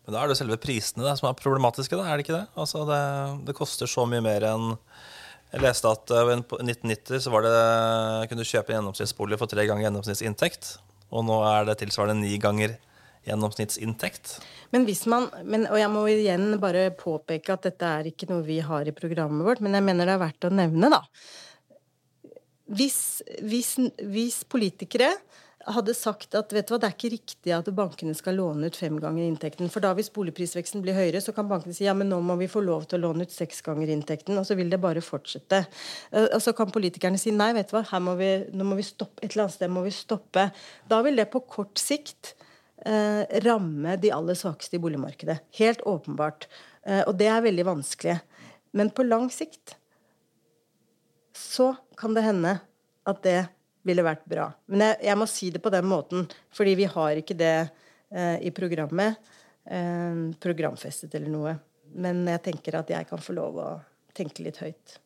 Men 0.03 0.15
da 0.15 0.22
er 0.22 0.29
det 0.29 0.38
selve 0.39 0.58
prisene 0.62 1.05
da, 1.05 1.13
som 1.17 1.29
er 1.29 1.38
problematiske, 1.39 1.98
da, 1.98 2.05
er 2.10 2.17
det 2.17 2.25
ikke 2.25 2.38
det? 2.38 2.48
Altså 2.60 2.86
det, 2.89 3.01
det 3.48 3.58
koster 3.58 3.89
så 3.89 4.05
mye 4.10 4.22
mer 4.25 4.46
enn 4.50 4.74
Jeg 5.53 5.62
leste 5.62 5.91
at 5.91 6.13
eh, 6.13 6.31
i 6.33 6.39
1990 6.41 7.22
så 7.27 7.33
var 7.33 7.45
det, 7.45 7.53
kunne 8.29 8.41
du 8.41 8.50
kjøpe 8.50 8.74
en 8.74 8.79
gjennomsnittsbolig 8.79 9.38
for 9.38 9.51
tre 9.51 9.67
ganger 9.69 9.86
gjennomsnittsinntekt. 9.86 10.74
Og 11.13 11.27
nå 11.27 11.38
er 11.45 11.67
det 11.69 11.77
tilsvarende 11.83 12.25
ni 12.25 12.39
ganger 12.41 12.74
gjennomsnittsinntekt. 13.27 14.39
Men 14.74 14.88
hvis 14.88 15.05
man, 15.12 15.29
men, 15.45 15.67
og 15.69 15.77
jeg 15.77 15.91
må 15.93 16.03
igjen 16.10 16.57
bare 16.62 16.88
påpeke 16.98 17.53
at 17.53 17.69
dette 17.69 17.91
er 18.00 18.10
ikke 18.10 18.27
noe 18.31 18.43
vi 18.48 18.57
har 18.65 18.89
i 18.89 18.95
programmet 18.95 19.45
vårt, 19.45 19.62
men 19.63 19.77
jeg 19.77 19.86
mener 19.86 20.10
det 20.10 20.17
er 20.17 20.24
verdt 20.25 20.50
å 20.50 20.53
nevne, 20.53 20.89
da. 20.91 21.03
Hvis, 22.74 23.22
hvis, 23.45 23.75
hvis 24.10 24.41
politikere 24.50 25.12
hadde 25.63 25.93
sagt 25.96 26.36
at 26.36 26.51
vet 26.51 26.67
du 26.67 26.74
hva, 26.74 26.79
det 26.82 26.88
er 26.89 26.96
ikke 26.96 27.12
riktig 27.13 27.53
at 27.55 27.70
bankene 27.75 28.15
skal 28.17 28.36
låne 28.36 28.67
ut 28.67 28.77
fem 28.77 28.98
ganger 29.00 29.24
inntekten. 29.24 29.70
For 29.72 29.84
da 29.84 29.93
hvis 29.96 30.12
boligprisveksten 30.13 30.84
blir 30.84 30.98
høyere, 30.98 31.22
så 31.24 31.32
kan 31.36 31.48
bankene 31.48 31.75
si 31.75 31.86
ja, 31.88 31.93
men 31.96 32.10
nå 32.12 32.20
må 32.25 32.36
vi 32.41 32.50
få 32.51 32.63
lov 32.65 32.88
til 32.89 33.00
å 33.00 33.08
låne 33.08 33.27
ut 33.27 33.34
seks 33.34 33.63
ganger 33.65 33.91
inntekten, 33.93 34.36
og 34.39 34.48
så 34.48 34.58
vil 34.60 34.72
det 34.74 34.82
bare 34.84 35.03
fortsette. 35.03 35.63
Eh, 36.12 36.27
Og 36.34 36.41
så 36.43 36.55
kan 36.58 36.74
politikerne 36.74 37.22
si 37.22 37.32
nei, 37.36 37.53
vet 37.55 37.72
du 37.72 37.77
hva, 37.77 37.86
her 37.93 38.03
må 38.03 38.17
vi, 38.20 38.32
nå 38.51 38.67
må 38.67 38.79
vi 38.79 38.88
stoppe, 38.88 39.24
et 39.24 39.32
eller 39.32 39.46
annet 39.46 39.58
sted 39.58 39.72
må 39.72 39.86
vi 39.86 39.96
stoppe. 39.96 40.50
Da 40.91 41.01
vil 41.05 41.20
det 41.20 41.29
på 41.32 41.46
kort 41.48 41.79
sikt 41.79 42.36
eh, 42.86 43.24
ramme 43.48 43.96
de 44.03 44.12
aller 44.12 44.38
svakeste 44.38 44.77
i 44.77 44.84
boligmarkedet. 44.84 45.39
Helt 45.62 45.84
åpenbart. 45.88 46.50
Eh, 46.84 47.05
og 47.08 47.15
det 47.22 47.32
er 47.32 47.48
veldig 47.48 47.70
vanskelig. 47.72 48.20
Men 48.75 48.91
på 48.91 49.08
lang 49.08 49.29
sikt 49.32 49.77
så 51.38 51.74
kan 51.98 52.13
det 52.17 52.25
hende 52.25 52.58
at 53.10 53.24
det 53.25 53.41
ville 53.84 54.06
vært 54.06 54.25
bra. 54.30 54.48
Men 54.72 54.88
jeg, 54.88 55.00
jeg 55.10 55.20
må 55.20 55.28
si 55.30 55.52
det 55.54 55.62
på 55.63 55.72
den 55.74 55.88
måten, 55.90 56.28
fordi 56.56 56.75
vi 56.80 56.88
har 56.90 57.20
ikke 57.20 57.38
det 57.38 57.56
eh, 57.63 58.38
i 58.48 58.52
programmet. 58.56 59.20
eh, 59.66 60.24
programfestet 60.44 61.13
eller 61.16 61.32
noe. 61.32 61.58
Men 61.94 62.24
jeg 62.28 62.42
tenker 62.50 62.80
at 62.80 62.90
jeg 62.90 63.08
kan 63.10 63.22
få 63.22 63.36
lov 63.38 63.60
å 63.62 63.70
tenke 64.16 64.46
litt 64.46 64.60
høyt. 64.63 64.98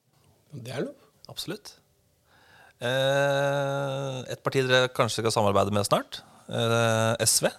Det 0.52 0.72
er 0.72 0.88
lov. 0.88 0.96
Absolutt. 1.28 1.76
Eh, 2.78 4.18
et 4.32 4.42
parti 4.46 4.62
dere 4.64 4.92
kanskje 4.94 5.24
skal 5.24 5.34
samarbeide 5.34 5.74
med 5.76 5.88
snart, 5.88 6.22
eh, 6.48 7.26
SV, 7.26 7.50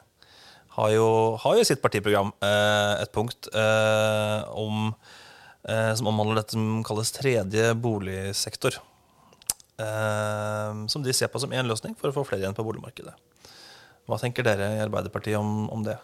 har 0.79 0.91
jo, 0.95 1.09
har 1.43 1.57
jo 1.57 1.65
i 1.65 1.67
sitt 1.67 1.83
partiprogram 1.83 2.31
eh, 2.39 3.03
et 3.03 3.13
punkt 3.13 3.51
eh, 3.51 4.45
om, 4.55 4.93
som 5.69 6.07
omhandler 6.09 6.39
dette 6.39 6.55
som 6.55 6.79
kalles 6.87 7.11
tredje 7.13 7.73
boligsektor. 7.83 8.79
Eh, 9.78 10.87
som 10.90 11.02
de 11.04 11.14
ser 11.14 11.30
på 11.30 11.40
som 11.42 11.52
én 11.54 11.68
løsning 11.68 11.94
for 11.99 12.11
å 12.11 12.16
få 12.16 12.26
flere 12.26 12.42
igjen 12.42 12.56
på 12.56 12.66
boligmarkedet. 12.66 13.14
Hva 14.08 14.16
tenker 14.18 14.47
dere 14.47 14.73
i 14.75 14.80
Arbeiderpartiet 14.82 15.37
om, 15.38 15.68
om 15.70 15.85
det? 15.85 15.99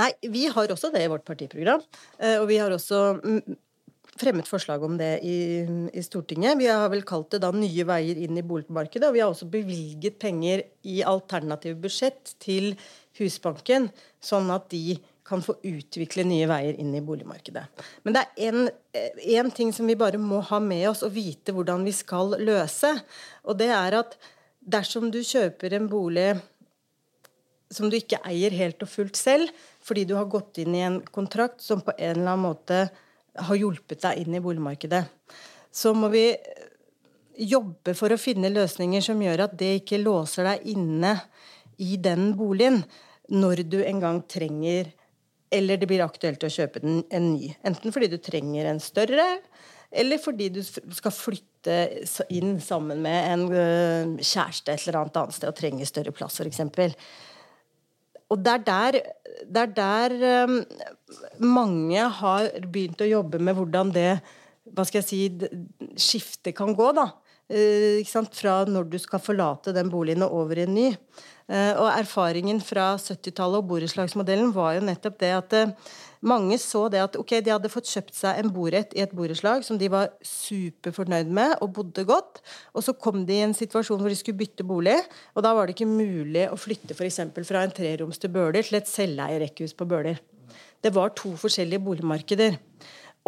Nei, 0.00 0.12
vi 0.32 0.46
har 0.48 0.70
også 0.70 0.92
det 0.94 1.02
i 1.04 1.10
vårt 1.10 1.26
partiprogram. 1.26 1.82
eh, 2.18 2.38
Og 2.38 2.46
vi 2.48 2.60
har 2.62 2.72
også 2.72 3.00
mm, 3.18 3.58
fremmet 4.20 4.48
forslag 4.48 4.84
om 4.86 4.96
det 5.00 5.18
i, 5.26 5.36
i 5.92 6.04
Stortinget. 6.06 6.56
Vi 6.60 6.70
har 6.70 6.88
vel 6.92 7.04
kalt 7.08 7.34
det 7.34 7.42
da 7.44 7.50
Nye 7.52 7.86
veier 7.88 8.22
inn 8.22 8.38
i 8.38 8.46
boligmarkedet. 8.46 9.10
Og 9.10 9.18
vi 9.18 9.24
har 9.24 9.34
også 9.34 9.50
bevilget 9.50 10.20
penger 10.22 10.64
i 10.88 11.00
alternative 11.02 11.76
budsjett 11.82 12.36
til 12.40 12.72
Husbanken, 13.18 13.90
sånn 14.22 14.48
at 14.54 14.70
de 14.72 14.96
kan 15.30 15.42
få 15.44 15.54
utvikle 15.62 16.24
nye 16.26 16.48
veier 16.50 16.78
inn 16.82 16.90
i 16.98 17.02
boligmarkedet. 17.06 17.62
Men 18.02 18.16
det 18.16 18.24
er 18.34 18.56
én 19.38 19.50
ting 19.54 19.70
som 19.72 19.86
vi 19.86 19.98
bare 19.98 20.18
må 20.18 20.40
ha 20.48 20.58
med 20.62 20.88
oss 20.90 21.04
og 21.06 21.14
vite 21.14 21.54
hvordan 21.54 21.86
vi 21.86 21.94
skal 21.94 22.34
løse. 22.42 22.90
Og 23.46 23.58
det 23.60 23.70
er 23.70 24.00
at 24.00 24.16
dersom 24.60 25.10
du 25.14 25.20
kjøper 25.22 25.76
en 25.76 25.86
bolig 25.90 26.32
som 27.70 27.86
du 27.86 27.94
ikke 28.00 28.18
eier 28.26 28.50
helt 28.58 28.82
og 28.82 28.90
fullt 28.90 29.18
selv, 29.18 29.52
fordi 29.86 30.02
du 30.08 30.16
har 30.18 30.26
gått 30.30 30.58
inn 30.58 30.74
i 30.74 30.82
en 30.82 30.98
kontrakt 31.14 31.62
som 31.62 31.84
på 31.86 31.94
en 31.94 32.16
eller 32.16 32.32
annen 32.32 32.48
måte 32.48 32.80
har 33.38 33.60
hjulpet 33.60 34.02
deg 34.02 34.24
inn 34.24 34.34
i 34.34 34.42
boligmarkedet. 34.42 35.04
Så 35.70 35.94
må 35.94 36.10
vi 36.10 36.24
jobbe 37.40 37.94
for 37.94 38.10
å 38.10 38.18
finne 38.20 38.50
løsninger 38.50 39.04
som 39.04 39.22
gjør 39.22 39.46
at 39.46 39.54
det 39.58 39.76
ikke 39.80 40.02
låser 40.02 40.50
deg 40.50 40.66
inne 40.74 41.14
i 41.80 41.94
den 42.02 42.32
boligen 42.36 42.82
når 43.30 43.62
du 43.70 43.78
en 43.84 44.02
gang 44.02 44.18
trenger 44.26 44.90
eller 45.50 45.80
det 45.80 45.88
blir 45.90 46.02
aktuelt 46.04 46.44
å 46.46 46.52
kjøpe 46.52 46.82
den, 46.82 47.02
en 47.10 47.32
ny. 47.34 47.50
Enten 47.66 47.94
fordi 47.94 48.10
du 48.12 48.18
trenger 48.22 48.70
en 48.70 48.82
større, 48.82 49.26
eller 49.90 50.20
fordi 50.22 50.50
du 50.54 50.60
skal 50.62 51.14
flytte 51.14 51.78
inn 52.30 52.60
sammen 52.62 53.02
med 53.02 53.32
en 53.32 53.42
øh, 53.50 54.12
kjæreste 54.22 54.72
et 54.72 54.86
eller 54.86 55.00
annet 55.00 55.18
annet 55.18 55.36
sted 55.36 55.50
og 55.50 55.58
trenger 55.58 55.90
større 55.90 56.14
plass, 56.14 56.38
f.eks. 56.38 56.62
Og 58.30 58.38
det 58.38 58.52
er 58.52 58.66
der, 58.66 58.98
det 59.50 59.64
er 59.64 59.72
der 59.74 60.14
um, 60.46 60.60
mange 61.42 62.04
har 62.20 62.52
begynt 62.70 63.02
å 63.02 63.08
jobbe 63.10 63.40
med 63.42 63.58
hvordan 63.58 63.90
det 63.94 64.12
hva 64.70 64.84
skal 64.86 65.00
jeg 65.00 65.08
si, 65.08 65.48
skiftet 65.98 66.54
kan 66.54 66.70
gå. 66.78 66.92
da. 66.94 67.08
Uh, 67.50 68.22
Fra 68.30 68.60
når 68.68 68.86
du 68.92 68.98
skal 69.02 69.22
forlate 69.22 69.74
den 69.74 69.90
boligen 69.90 70.22
og 70.22 70.44
over 70.44 70.60
i 70.60 70.66
en 70.68 70.76
ny. 70.76 70.88
Uh, 71.50 71.74
og 71.82 71.88
erfaringen 71.90 72.60
fra 72.62 72.92
70-tallet 72.94 73.58
og 73.58 73.66
borettslagsmodellen 73.72 74.52
var 74.54 74.76
jo 74.76 74.84
nettopp 74.86 75.16
det 75.18 75.30
at 75.34 75.56
uh, 75.58 75.72
mange 76.22 76.54
så 76.62 76.84
det 76.92 77.00
at 77.02 77.16
ok, 77.18 77.32
de 77.42 77.50
hadde 77.50 77.70
fått 77.72 77.88
kjøpt 77.90 78.14
seg 78.14 78.38
en 78.38 78.52
borett 78.54 78.92
i 78.94 79.02
et 79.02 79.14
borettslag 79.16 79.64
som 79.66 79.80
de 79.80 79.88
var 79.90 80.12
superfornøyd 80.22 81.32
med 81.34 81.56
og 81.64 81.72
bodde 81.80 82.04
godt. 82.06 82.42
Og 82.76 82.84
så 82.86 82.94
kom 82.94 83.24
de 83.26 83.38
i 83.38 83.44
en 83.48 83.56
situasjon 83.56 83.98
hvor 83.98 84.12
de 84.12 84.18
skulle 84.20 84.38
bytte 84.38 84.66
bolig, 84.68 84.98
og 85.34 85.46
da 85.46 85.54
var 85.56 85.66
det 85.66 85.74
ikke 85.74 85.90
mulig 85.90 86.46
å 86.52 86.60
flytte 86.60 86.94
f.eks. 86.94 87.22
fra 87.48 87.64
en 87.64 87.74
treroms 87.74 88.20
til 88.20 88.34
Bøler 88.36 88.62
til 88.62 88.78
et 88.78 88.90
selveierrekkehus 88.90 89.74
på 89.74 89.88
Bøler. 89.90 90.20
Det 90.80 90.94
var 90.94 91.16
to 91.16 91.34
forskjellige 91.40 91.82
boligmarkeder. 91.84 92.60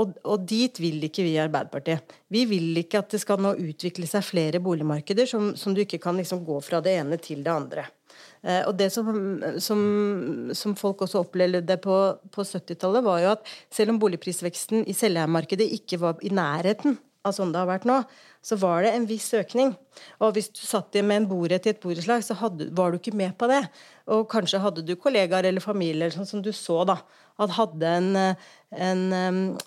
Og, 0.01 0.15
og, 0.25 0.45
dit 0.49 0.79
vil 0.81 1.03
ikke 1.05 1.25
vi 1.27 1.35
i 1.35 1.43
Arbeiderpartiet. 1.43 2.15
Vi 2.33 2.47
vil 2.49 2.79
ikke 2.81 3.03
at 3.03 3.13
det 3.13 3.21
skal 3.21 3.43
nå 3.45 3.53
utvikle 3.61 4.09
seg 4.09 4.25
flere 4.25 4.61
boligmarkeder 4.65 5.29
som, 5.29 5.51
som 5.59 5.77
du 5.77 5.83
ikke 5.85 6.01
kan 6.03 6.17
liksom 6.17 6.41
gå 6.47 6.57
fra 6.65 6.81
det 6.85 6.97
ene 7.03 7.19
til 7.21 7.43
det 7.45 7.53
andre. 7.53 7.85
Eh, 8.41 8.63
og 8.67 8.75
det 8.79 8.89
som, 8.95 9.13
som, 9.63 9.83
som, 10.57 10.77
folk 10.79 11.05
også 11.05 11.23
opplevde 11.23 11.77
på, 11.85 11.99
på 12.33 12.47
70-tallet, 12.49 13.05
var 13.05 13.23
jo 13.23 13.33
at 13.37 13.55
selv 13.71 13.95
om 13.95 14.01
boligprisveksten 14.03 14.87
i 14.89 14.97
selveiermarkedet 14.97 15.69
ikke 15.77 16.01
var 16.01 16.25
i 16.25 16.33
nærheten 16.35 16.97
av 17.23 17.35
sånn 17.37 17.53
det 17.55 17.61
har 17.61 17.69
vært 17.71 17.87
nå, 17.87 18.01
så 18.43 18.59
var 18.59 18.83
det 18.83 18.93
en 18.97 19.07
viss 19.07 19.29
økning. 19.39 19.73
Og 20.23 20.35
hvis 20.35 20.51
du 20.51 20.63
satt 20.67 20.97
med 21.01 21.21
en 21.21 21.29
borett 21.31 21.67
i 21.69 21.73
et 21.73 21.81
borettslag, 21.83 22.25
så 22.27 22.37
hadde, 22.41 22.71
var 22.75 22.91
du 22.91 22.99
ikke 22.99 23.15
med 23.17 23.37
på 23.39 23.49
det. 23.51 23.63
Og 24.11 24.27
kanskje 24.31 24.63
hadde 24.63 24.85
du 24.87 24.97
kollegaer 24.99 25.47
eller 25.49 25.63
familie 25.63 26.11
sånn 26.15 26.29
som 26.29 26.43
du 26.43 26.51
så, 26.57 26.83
da. 26.89 26.99
At 27.43 27.55
hadde 27.57 27.89
en, 27.89 28.11
en 28.75 29.05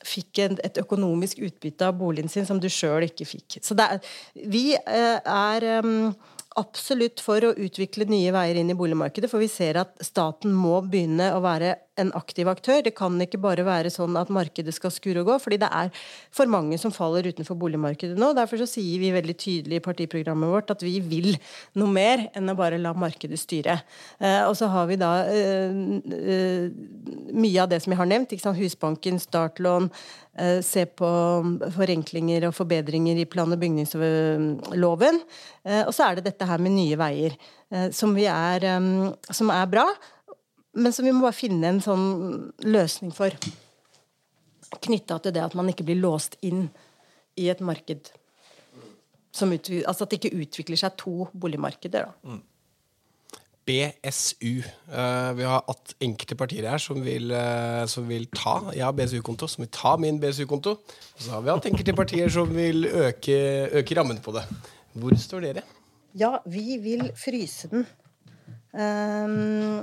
fikk 0.06 0.44
en, 0.44 0.60
et 0.68 0.78
økonomisk 0.84 1.42
utbytte 1.48 1.88
av 1.88 1.96
boligen 2.00 2.32
sin 2.32 2.46
som 2.48 2.60
du 2.62 2.68
sjøl 2.72 3.08
ikke 3.08 3.28
fikk. 3.28 3.60
Så 3.66 3.78
er, 3.80 4.04
vi 4.36 4.68
eh, 4.76 5.18
er 5.24 5.70
absolutt 6.60 7.24
for 7.24 7.44
å 7.44 7.56
utvikle 7.56 8.08
nye 8.10 8.32
veier 8.36 8.60
inn 8.60 8.72
i 8.72 8.78
boligmarkedet, 8.78 9.32
for 9.32 9.44
vi 9.44 9.52
ser 9.52 9.80
at 9.82 9.96
staten 10.04 10.54
må 10.56 10.78
begynne 10.88 11.34
å 11.36 11.42
være 11.44 11.76
en 12.02 12.12
aktiv 12.18 12.48
aktør. 12.52 12.82
Det 12.84 12.94
kan 12.98 13.16
ikke 13.24 13.40
bare 13.42 13.66
være 13.66 13.92
sånn 13.94 14.18
at 14.20 14.32
markedet 14.34 14.74
skal 14.76 14.94
skure 14.94 15.24
og 15.24 15.30
gå, 15.30 15.38
fordi 15.44 15.60
det 15.64 15.70
er 15.72 15.92
for 16.36 16.50
mange 16.52 16.80
som 16.82 16.94
faller 16.96 17.28
utenfor 17.32 17.58
boligmarkedet 17.60 18.20
nå. 18.20 18.34
Derfor 18.38 18.62
så 18.62 18.70
sier 18.70 19.02
vi 19.02 19.14
veldig 19.16 19.38
tydelig 19.40 19.80
i 19.80 19.86
partiprogrammet 19.86 20.52
vårt 20.52 20.74
at 20.76 20.84
vi 20.86 20.98
vil 21.04 21.32
noe 21.80 21.92
mer 21.92 22.28
enn 22.36 22.52
å 22.52 22.58
bare 22.58 22.82
la 22.82 22.94
markedet 22.98 23.40
styre. 23.40 23.80
Eh, 24.20 24.42
og 24.46 24.56
så 24.60 24.70
har 24.72 24.90
vi 24.92 25.00
da 25.00 25.14
eh, 25.32 25.80
eh, 26.20 26.68
mye 27.36 27.64
av 27.64 27.72
det 27.72 27.82
som 27.84 27.96
jeg 27.96 28.02
har 28.02 28.12
nevnt. 28.12 28.34
Husbanken, 28.46 29.18
startlån, 29.20 29.90
se 30.64 30.84
på 31.00 31.10
forenklinger 31.76 32.46
og 32.50 32.56
forbedringer 32.58 33.18
i 33.22 33.28
plan- 33.30 33.52
og 33.56 33.62
bygningsloven. 33.62 35.20
Og 35.88 35.94
så 35.96 36.06
er 36.06 36.18
det 36.18 36.26
dette 36.28 36.48
her 36.50 36.62
med 36.62 36.76
nye 36.76 36.98
veier, 37.00 37.38
som, 37.96 38.12
er, 38.20 38.68
som 39.32 39.54
er 39.56 39.72
bra 39.72 39.86
men 40.76 40.94
som 40.94 41.08
vi 41.08 41.14
må 41.16 41.24
bare 41.24 41.38
finne 41.38 41.72
en 41.72 41.82
sånn 41.84 42.08
løsning 42.68 43.14
for. 43.16 43.36
Knytta 44.86 45.22
til 45.24 45.36
det 45.36 45.44
at 45.44 45.56
man 45.58 45.70
ikke 45.72 45.86
blir 45.88 46.02
låst 46.02 46.36
inn 46.46 46.68
i 47.40 47.48
et 47.52 47.62
marked. 47.64 48.12
altså 49.36 50.04
at 50.04 50.10
det 50.10 50.20
ikke 50.20 50.36
utvikler 50.44 50.80
seg 50.80 50.98
to 50.98 51.30
boligmarkeder. 51.34 52.12
Mm. 52.24 52.44
BSU. 53.66 54.62
Uh, 54.94 55.32
vi 55.34 55.46
har 55.48 55.64
hatt 55.66 55.96
enkelte 56.06 56.38
partier 56.38 56.68
her 56.70 56.82
som 56.82 57.02
vil, 57.02 57.32
uh, 57.34 57.86
som 57.90 58.06
vil 58.08 58.28
ta 58.30 58.60
Jeg 58.76 58.86
har 58.86 58.94
BSU-konto, 58.94 59.50
som 59.50 59.64
vil 59.66 59.72
ta 59.74 59.96
min 59.98 60.20
BSU-konto. 60.22 60.76
Og 60.78 61.24
så 61.24 61.34
har 61.34 61.42
vi 61.42 61.50
hatt 61.50 61.70
enkelte 61.72 61.96
partier 61.98 62.30
som 62.30 62.52
vil 62.54 62.86
øke, 62.86 63.38
øke 63.82 63.98
rammen 63.98 64.22
på 64.22 64.36
det. 64.38 64.46
Hvor 64.94 65.18
står 65.18 65.48
dere? 65.48 65.66
Ja, 66.16 66.38
vi 66.46 66.78
vil 66.80 67.10
fryse 67.18 67.72
den. 67.72 67.88
Um, 68.76 69.82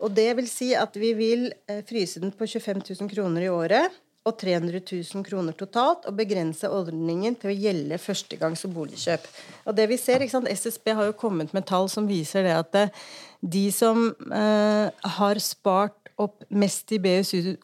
og 0.00 0.12
det 0.16 0.28
vil 0.38 0.48
si 0.50 0.72
at 0.76 0.96
vi 1.00 1.12
vil 1.16 1.46
eh, 1.68 1.82
fryse 1.86 2.20
den 2.22 2.34
på 2.34 2.48
25 2.48 2.82
000 3.00 3.12
kroner 3.12 3.46
i 3.46 3.52
året 3.52 4.02
og 4.26 4.34
300 4.40 4.80
000 4.82 5.22
kroner 5.26 5.54
totalt, 5.54 6.06
og 6.08 6.16
begrense 6.18 6.66
ordningen 6.66 7.36
til 7.38 7.52
å 7.52 7.54
gjelde 7.54 8.00
førstegangs- 8.02 8.64
og 8.66 8.74
boligkjøp. 8.74 9.28
Og 9.70 9.76
det 9.78 9.86
vi 9.92 9.98
ser, 10.02 10.24
SSB 10.26 10.90
har 10.98 11.06
jo 11.06 11.18
kommet 11.18 11.54
med 11.54 11.66
tall 11.68 11.86
som 11.92 12.08
viser 12.10 12.42
det 12.46 12.56
at 12.56 12.80
eh, 12.80 13.06
de 13.40 13.68
som 13.70 14.08
eh, 14.10 14.90
har 15.18 15.42
spart 15.42 16.10
opp 16.16 16.46
mest 16.48 16.90
i 16.96 16.98
BSU 16.98 17.54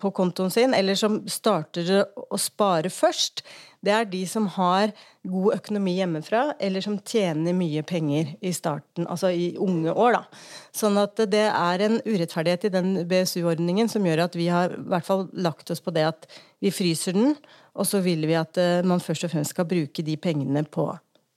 på 0.00 0.10
kontoen 0.16 0.50
sin, 0.50 0.74
eller 0.74 0.96
som 0.96 1.20
starter 1.28 2.06
å 2.08 2.38
spare 2.40 2.90
først, 2.90 3.44
det 3.84 3.92
er 3.96 4.08
de 4.12 4.20
som 4.28 4.46
har 4.56 4.92
god 5.24 5.54
økonomi 5.54 5.94
hjemmefra, 5.96 6.42
eller 6.60 6.84
som 6.84 6.98
tjener 7.00 7.56
mye 7.56 7.82
penger 7.88 8.34
i 8.44 8.52
starten, 8.52 9.06
altså 9.08 9.30
i 9.32 9.54
unge 9.60 9.94
år. 9.94 10.18
da. 10.18 10.42
Sånn 10.76 11.00
at 11.00 11.22
det 11.32 11.46
er 11.48 11.86
en 11.86 11.96
urettferdighet 12.04 12.68
i 12.68 12.74
den 12.76 12.92
BSU-ordningen 13.08 13.88
som 13.88 14.04
gjør 14.04 14.26
at 14.26 14.36
vi 14.36 14.50
har 14.52 14.76
i 14.76 14.82
hvert 14.92 15.08
fall 15.08 15.28
lagt 15.32 15.72
oss 15.72 15.80
på 15.80 15.94
det 15.96 16.04
at 16.10 16.28
vi 16.60 16.72
fryser 16.74 17.16
den, 17.16 17.36
og 17.72 17.88
så 17.88 18.02
vil 18.04 18.26
vi 18.28 18.36
at 18.36 18.60
eh, 18.60 18.84
man 18.84 19.00
først 19.00 19.24
og 19.24 19.32
fremst 19.32 19.56
skal 19.56 19.68
bruke 19.70 20.04
de 20.04 20.16
pengene 20.20 20.64
på 20.68 20.90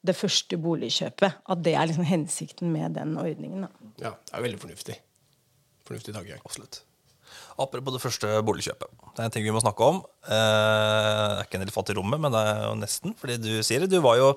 det 0.03 0.15
første 0.19 0.59
boligkjøpet. 0.59 1.43
At 1.47 1.63
det 1.63 1.77
er 1.79 1.87
liksom 1.87 2.07
hensikten 2.07 2.73
med 2.75 2.97
den 2.99 3.15
ordningen. 3.21 3.69
Da. 3.69 3.91
Ja, 4.09 4.17
det 4.19 4.35
er 4.35 4.49
veldig 4.49 4.63
fornuftig. 4.65 4.97
Fornuftig 5.87 6.15
tankegang. 6.15 6.43
Absolutt. 6.43 6.83
Apropos 7.61 7.95
det 7.95 8.01
første 8.03 8.29
boligkjøpet. 8.45 8.89
Det 9.13 9.21
er 9.21 9.27
en 9.27 9.33
ting 9.33 9.45
vi 9.45 9.53
må 9.53 9.61
snakke 9.63 9.87
om. 9.87 10.01
Eh, 10.25 10.31
det 10.33 11.39
er 11.39 11.47
ikke 11.47 11.59
en 11.59 11.65
elefant 11.67 11.91
i 11.93 11.97
rommet, 11.97 12.21
men 12.23 12.33
det 12.33 12.43
er 12.49 12.63
jo 12.65 12.77
nesten. 12.79 13.15
Fordi 13.19 13.37
du 13.41 13.51
sier 13.65 13.83
det. 13.83 13.91
Du 13.93 13.99
var 14.05 14.17
jo 14.19 14.31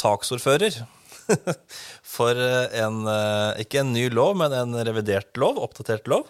saksordfører 0.00 0.80
for 2.16 2.38
en 2.38 3.04
eh, 3.12 3.62
Ikke 3.64 3.82
en 3.82 3.94
ny 3.94 4.08
lov, 4.10 4.34
men 4.40 4.56
en 4.56 4.76
revidert 4.88 5.30
lov. 5.40 5.60
Oppdatert 5.68 6.10
lov. 6.10 6.28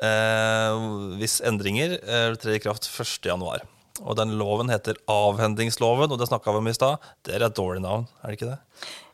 Eh, 0.00 0.86
hvis 1.20 1.40
endringer 1.46 1.98
trer 2.40 2.56
i 2.56 2.62
kraft 2.62 2.88
1.1. 2.88 3.68
Og 4.00 4.16
den 4.16 4.32
loven 4.40 4.70
heter 4.72 4.96
avhendingsloven, 5.10 6.10
og 6.10 6.20
det 6.20 6.30
snakka 6.30 6.54
vi 6.54 6.60
om 6.62 6.70
i 6.70 6.74
stad. 6.76 7.02
Det 7.26 7.34
er 7.36 7.44
et 7.44 7.56
dårlig 7.56 7.82
navn, 7.84 8.06
er 8.22 8.30
det 8.30 8.38
ikke 8.38 8.48
det? 8.48 8.58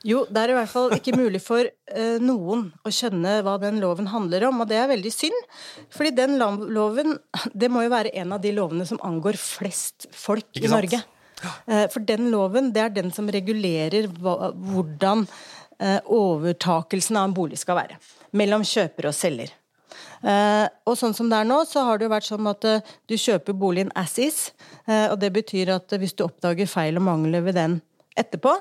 Jo, 0.06 0.20
det 0.30 0.42
er 0.42 0.52
i 0.52 0.56
hvert 0.60 0.70
fall 0.70 0.94
ikke 0.94 1.16
mulig 1.18 1.40
for 1.42 1.66
eh, 1.66 2.22
noen 2.22 2.68
å 2.86 2.92
skjønne 2.94 3.40
hva 3.46 3.56
den 3.62 3.80
loven 3.82 4.12
handler 4.12 4.46
om, 4.50 4.62
og 4.62 4.70
det 4.70 4.78
er 4.78 4.92
veldig 4.92 5.12
synd. 5.14 5.36
Fordi 5.94 6.14
den 6.14 6.38
loven, 6.38 7.16
det 7.52 7.70
må 7.72 7.82
jo 7.86 7.92
være 7.96 8.14
en 8.22 8.36
av 8.36 8.42
de 8.44 8.54
lovene 8.54 8.86
som 8.88 9.02
angår 9.06 9.38
flest 9.40 10.08
folk 10.14 10.46
i? 10.60 10.68
Norge. 10.70 11.02
Eh, 11.66 11.86
for 11.92 12.06
den 12.06 12.30
loven, 12.32 12.70
det 12.74 12.84
er 12.84 12.94
den 12.94 13.12
som 13.14 13.28
regulerer 13.32 14.06
hva, 14.22 14.52
hvordan 14.54 15.26
eh, 15.80 15.98
overtakelsen 16.06 17.18
av 17.18 17.28
en 17.28 17.36
bolig 17.36 17.58
skal 17.60 17.80
være. 17.82 17.98
Mellom 18.36 18.64
kjøper 18.66 19.10
og 19.10 19.16
selger. 19.16 19.50
Eh, 20.26 20.66
og 20.88 20.96
sånn 20.98 21.14
som 21.14 21.28
det 21.30 21.38
er 21.38 21.46
nå, 21.46 21.60
så 21.68 21.84
har 21.86 21.98
det 21.98 22.08
jo 22.08 22.14
vært 22.14 22.26
sånn 22.26 22.48
at 22.50 22.66
eh, 22.66 22.94
du 23.06 23.14
kjøper 23.20 23.54
boligen 23.58 23.92
as 23.98 24.16
is. 24.22 24.40
Eh, 24.88 25.06
og 25.12 25.20
det 25.22 25.30
betyr 25.36 25.70
at 25.76 25.94
eh, 25.94 26.00
hvis 26.02 26.16
du 26.18 26.24
oppdager 26.26 26.66
feil 26.70 26.98
og 26.98 27.06
mangler 27.06 27.44
ved 27.46 27.58
den 27.58 27.78
etterpå, 28.18 28.56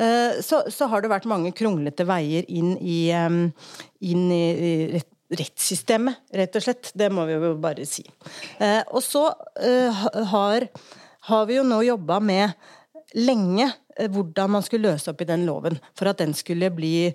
eh, 0.00 0.40
så, 0.44 0.62
så 0.72 0.88
har 0.88 1.04
det 1.04 1.12
vært 1.12 1.28
mange 1.28 1.52
kronglete 1.56 2.06
veier 2.08 2.48
inn 2.48 2.72
i, 2.80 3.00
eh, 3.12 3.68
inn 4.12 4.24
i, 4.32 4.44
rett, 4.96 5.10
rettssystemet, 5.30 6.24
rett 6.40 6.56
og 6.58 6.64
slett. 6.64 6.94
Det 6.96 7.10
må 7.12 7.28
vi 7.28 7.36
jo 7.36 7.52
bare 7.62 7.84
si. 7.86 8.02
Og 8.90 8.98
så 9.04 9.28
har, 10.32 10.64
har 11.28 11.44
vi 11.46 11.54
jo 11.54 11.62
nå 11.62 11.76
jobba 11.86 12.16
med 12.18 12.56
lenge 13.14 13.68
hvordan 14.10 14.50
man 14.56 14.64
skulle 14.66 14.90
løse 14.90 15.12
opp 15.12 15.22
i 15.22 15.28
den 15.28 15.44
loven 15.46 15.78
for 15.94 16.10
at 16.10 16.18
den 16.18 16.34
skulle 16.34 16.72
bli 16.74 17.12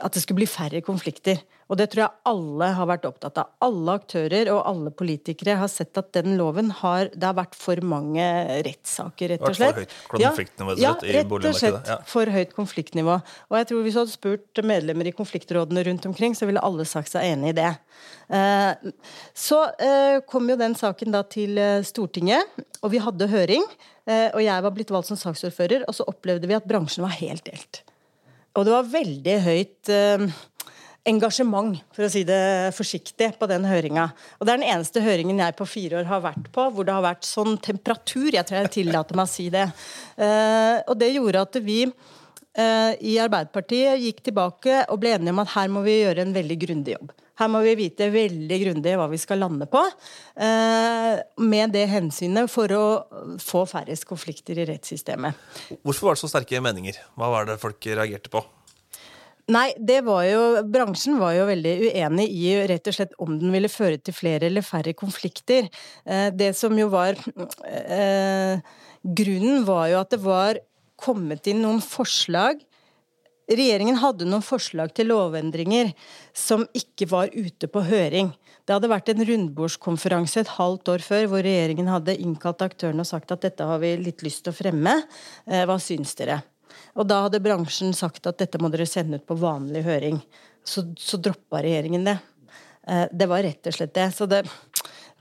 at 0.00 0.14
det 0.14 0.22
skulle 0.22 0.40
bli 0.40 0.48
færre 0.48 0.80
konflikter. 0.86 1.42
Og 1.68 1.76
det 1.76 1.90
tror 1.92 2.00
jeg 2.06 2.16
alle 2.30 2.68
har 2.78 2.88
vært 2.88 3.04
opptatt 3.04 3.38
av. 3.42 3.50
Alle 3.64 3.96
aktører 4.00 4.48
og 4.54 4.62
alle 4.70 4.92
politikere 4.96 5.58
har 5.60 5.68
sett 5.68 5.98
at 6.00 6.10
den 6.16 6.38
loven 6.40 6.70
har 6.80 7.10
Det 7.12 7.26
har 7.26 7.36
vært 7.36 7.56
for 7.58 7.80
mange 7.84 8.24
rettssaker, 8.64 9.34
rett 9.34 9.44
og 9.44 9.58
Vært 9.58 9.58
for 9.58 9.82
høyt 9.82 9.92
konfliktnivå, 10.08 10.72
rett 10.72 10.80
ja, 10.82 10.92
slett, 10.94 11.04
i 11.04 11.16
rett 11.18 11.34
og 11.36 11.58
slett 11.58 11.90
Ja. 11.92 11.98
for 12.08 12.32
høyt 12.32 12.54
konfliktnivå. 12.56 13.18
Og 13.50 13.58
jeg 13.58 13.68
tror 13.68 13.82
hvis 13.84 13.98
du 13.98 14.00
hadde 14.00 14.14
spurt 14.14 14.62
medlemmer 14.64 15.10
i 15.10 15.12
konfliktrådene 15.12 15.84
rundt 15.90 16.08
omkring, 16.08 16.34
så 16.34 16.48
ville 16.48 16.62
alle 16.64 16.88
sagt 16.88 17.12
seg 17.12 17.28
enig 17.34 17.52
i 17.52 17.58
det. 17.60 17.74
Eh, 18.32 18.74
Så 19.34 19.60
eh, 19.78 20.20
kom 20.26 20.48
jo 20.48 20.56
den 20.56 20.74
saken 20.74 21.12
da 21.12 21.22
til 21.22 21.58
eh, 21.58 21.82
Stortinget, 21.84 22.48
og 22.82 22.92
vi 22.92 22.98
hadde 23.04 23.28
høring. 23.28 23.64
Og 24.08 24.40
jeg 24.40 24.62
var 24.64 24.72
blitt 24.72 24.88
valgt 24.88 25.10
som 25.10 25.18
saksordfører, 25.20 25.82
og 25.84 25.92
så 25.92 26.06
opplevde 26.08 26.48
vi 26.48 26.54
at 26.56 26.64
bransjen 26.64 27.04
var 27.04 27.12
helt 27.18 27.44
delt. 27.44 27.82
Og 28.56 28.64
det 28.64 28.72
var 28.72 28.86
veldig 28.88 29.34
høyt 29.44 29.90
engasjement, 31.08 31.78
for 31.94 32.06
å 32.06 32.10
si 32.12 32.24
det 32.28 32.74
forsiktig, 32.76 33.32
på 33.40 33.48
den 33.50 33.66
høringa. 33.68 34.08
Og 34.38 34.46
det 34.46 34.54
er 34.54 34.60
den 34.60 34.70
eneste 34.74 35.02
høringen 35.04 35.40
jeg 35.42 35.56
på 35.58 35.66
fire 35.68 36.02
år 36.02 36.10
har 36.10 36.24
vært 36.24 36.50
på 36.54 36.68
hvor 36.74 36.86
det 36.86 36.94
har 36.94 37.06
vært 37.06 37.28
sånn 37.28 37.56
temperatur. 37.64 38.30
Jeg 38.34 38.46
tror 38.48 38.62
jeg 38.62 38.74
tillater 38.78 39.18
meg 39.18 39.28
å 39.28 39.32
si 39.32 39.48
det. 39.54 39.66
Eh, 40.16 40.76
og 40.84 40.98
det 41.00 41.12
gjorde 41.14 41.44
at 41.46 41.60
vi 41.64 41.80
eh, 41.86 42.92
i 43.00 43.16
Arbeiderpartiet 43.22 44.02
gikk 44.04 44.26
tilbake 44.28 44.84
og 44.88 45.00
ble 45.02 45.16
enige 45.16 45.34
om 45.34 45.42
at 45.44 45.54
her 45.56 45.72
må 45.72 45.84
vi 45.86 46.00
gjøre 46.02 46.26
en 46.26 46.36
veldig 46.36 46.58
grundig 46.66 46.98
jobb. 46.98 47.16
Her 47.38 47.50
må 47.52 47.60
vi 47.62 47.76
vite 47.78 48.08
veldig 48.10 48.56
grundig 48.64 48.96
hva 48.98 49.06
vi 49.12 49.18
skal 49.22 49.38
lande 49.44 49.68
på, 49.70 49.78
eh, 50.42 51.20
med 51.38 51.74
det 51.76 51.86
hensynet 51.92 52.50
for 52.50 52.74
å 52.74 52.84
få 53.38 53.62
færrest 53.70 54.08
konflikter 54.10 54.58
i 54.58 54.66
rettssystemet. 54.72 55.46
Hvorfor 55.86 56.10
var 56.10 56.18
det 56.18 56.24
så 56.24 56.32
sterke 56.34 56.62
meninger? 56.64 56.98
Hva 57.14 57.30
var 57.30 57.46
det 57.46 57.60
folk 57.62 57.78
reagerte 57.86 58.32
på? 58.34 58.42
Nei, 59.48 59.72
det 59.80 60.02
var 60.04 60.26
jo 60.28 60.40
Bransjen 60.68 61.16
var 61.20 61.32
jo 61.32 61.46
veldig 61.48 61.74
uenig 61.88 62.26
i 62.36 62.50
rett 62.68 62.90
og 62.90 62.96
slett 62.98 63.14
om 63.22 63.38
den 63.40 63.54
ville 63.54 63.70
føre 63.72 63.96
til 63.96 64.12
flere 64.12 64.50
eller 64.50 64.64
færre 64.66 64.92
konflikter. 64.92 65.70
Eh, 66.04 66.28
Det 66.36 66.52
som 66.56 66.76
jo 66.76 66.90
var 66.92 67.16
eh, 67.64 68.60
Grunnen 69.02 69.64
var 69.64 69.86
jo 69.88 70.00
at 70.02 70.10
det 70.12 70.20
var 70.20 70.60
kommet 71.00 71.46
inn 71.48 71.62
noen 71.62 71.80
forslag 71.80 72.60
Regjeringen 73.48 73.96
hadde 73.96 74.26
noen 74.28 74.44
forslag 74.44 74.90
til 74.92 75.08
lovendringer 75.08 75.94
som 76.36 76.66
ikke 76.76 77.06
var 77.08 77.30
ute 77.32 77.70
på 77.72 77.80
høring. 77.86 78.34
Det 78.68 78.74
hadde 78.76 78.90
vært 78.92 79.08
en 79.08 79.24
rundbordskonferanse 79.24 80.42
et 80.42 80.50
halvt 80.58 80.90
år 80.92 81.04
før 81.06 81.30
hvor 81.32 81.46
regjeringen 81.46 81.88
hadde 81.88 82.18
innkalt 82.20 82.60
aktørene 82.66 83.06
og 83.06 83.08
sagt 83.08 83.32
at 83.32 83.46
dette 83.46 83.64
har 83.64 83.80
vi 83.80 83.94
litt 84.02 84.20
lyst 84.26 84.44
til 84.44 84.52
å 84.52 84.58
fremme. 84.58 84.98
Eh, 85.48 85.64
Hva 85.64 85.78
syns 85.80 86.12
dere? 86.20 86.42
Og 86.98 87.08
da 87.08 87.22
hadde 87.26 87.40
bransjen 87.44 87.94
sagt 87.96 88.26
at 88.30 88.38
dette 88.40 88.60
må 88.62 88.70
dere 88.72 88.86
sende 88.88 89.20
ut 89.20 89.26
på 89.28 89.36
vanlig 89.38 89.84
høring. 89.86 90.20
Så, 90.66 90.84
så 91.00 91.20
droppa 91.22 91.62
regjeringen 91.64 92.04
det. 92.08 92.18
Eh, 92.88 93.06
Det 93.12 93.28
var 93.30 93.44
rett 93.46 93.70
og 93.70 93.76
slett 93.76 93.94
det. 93.96 94.08
Så 94.16 94.28
det 94.30 94.44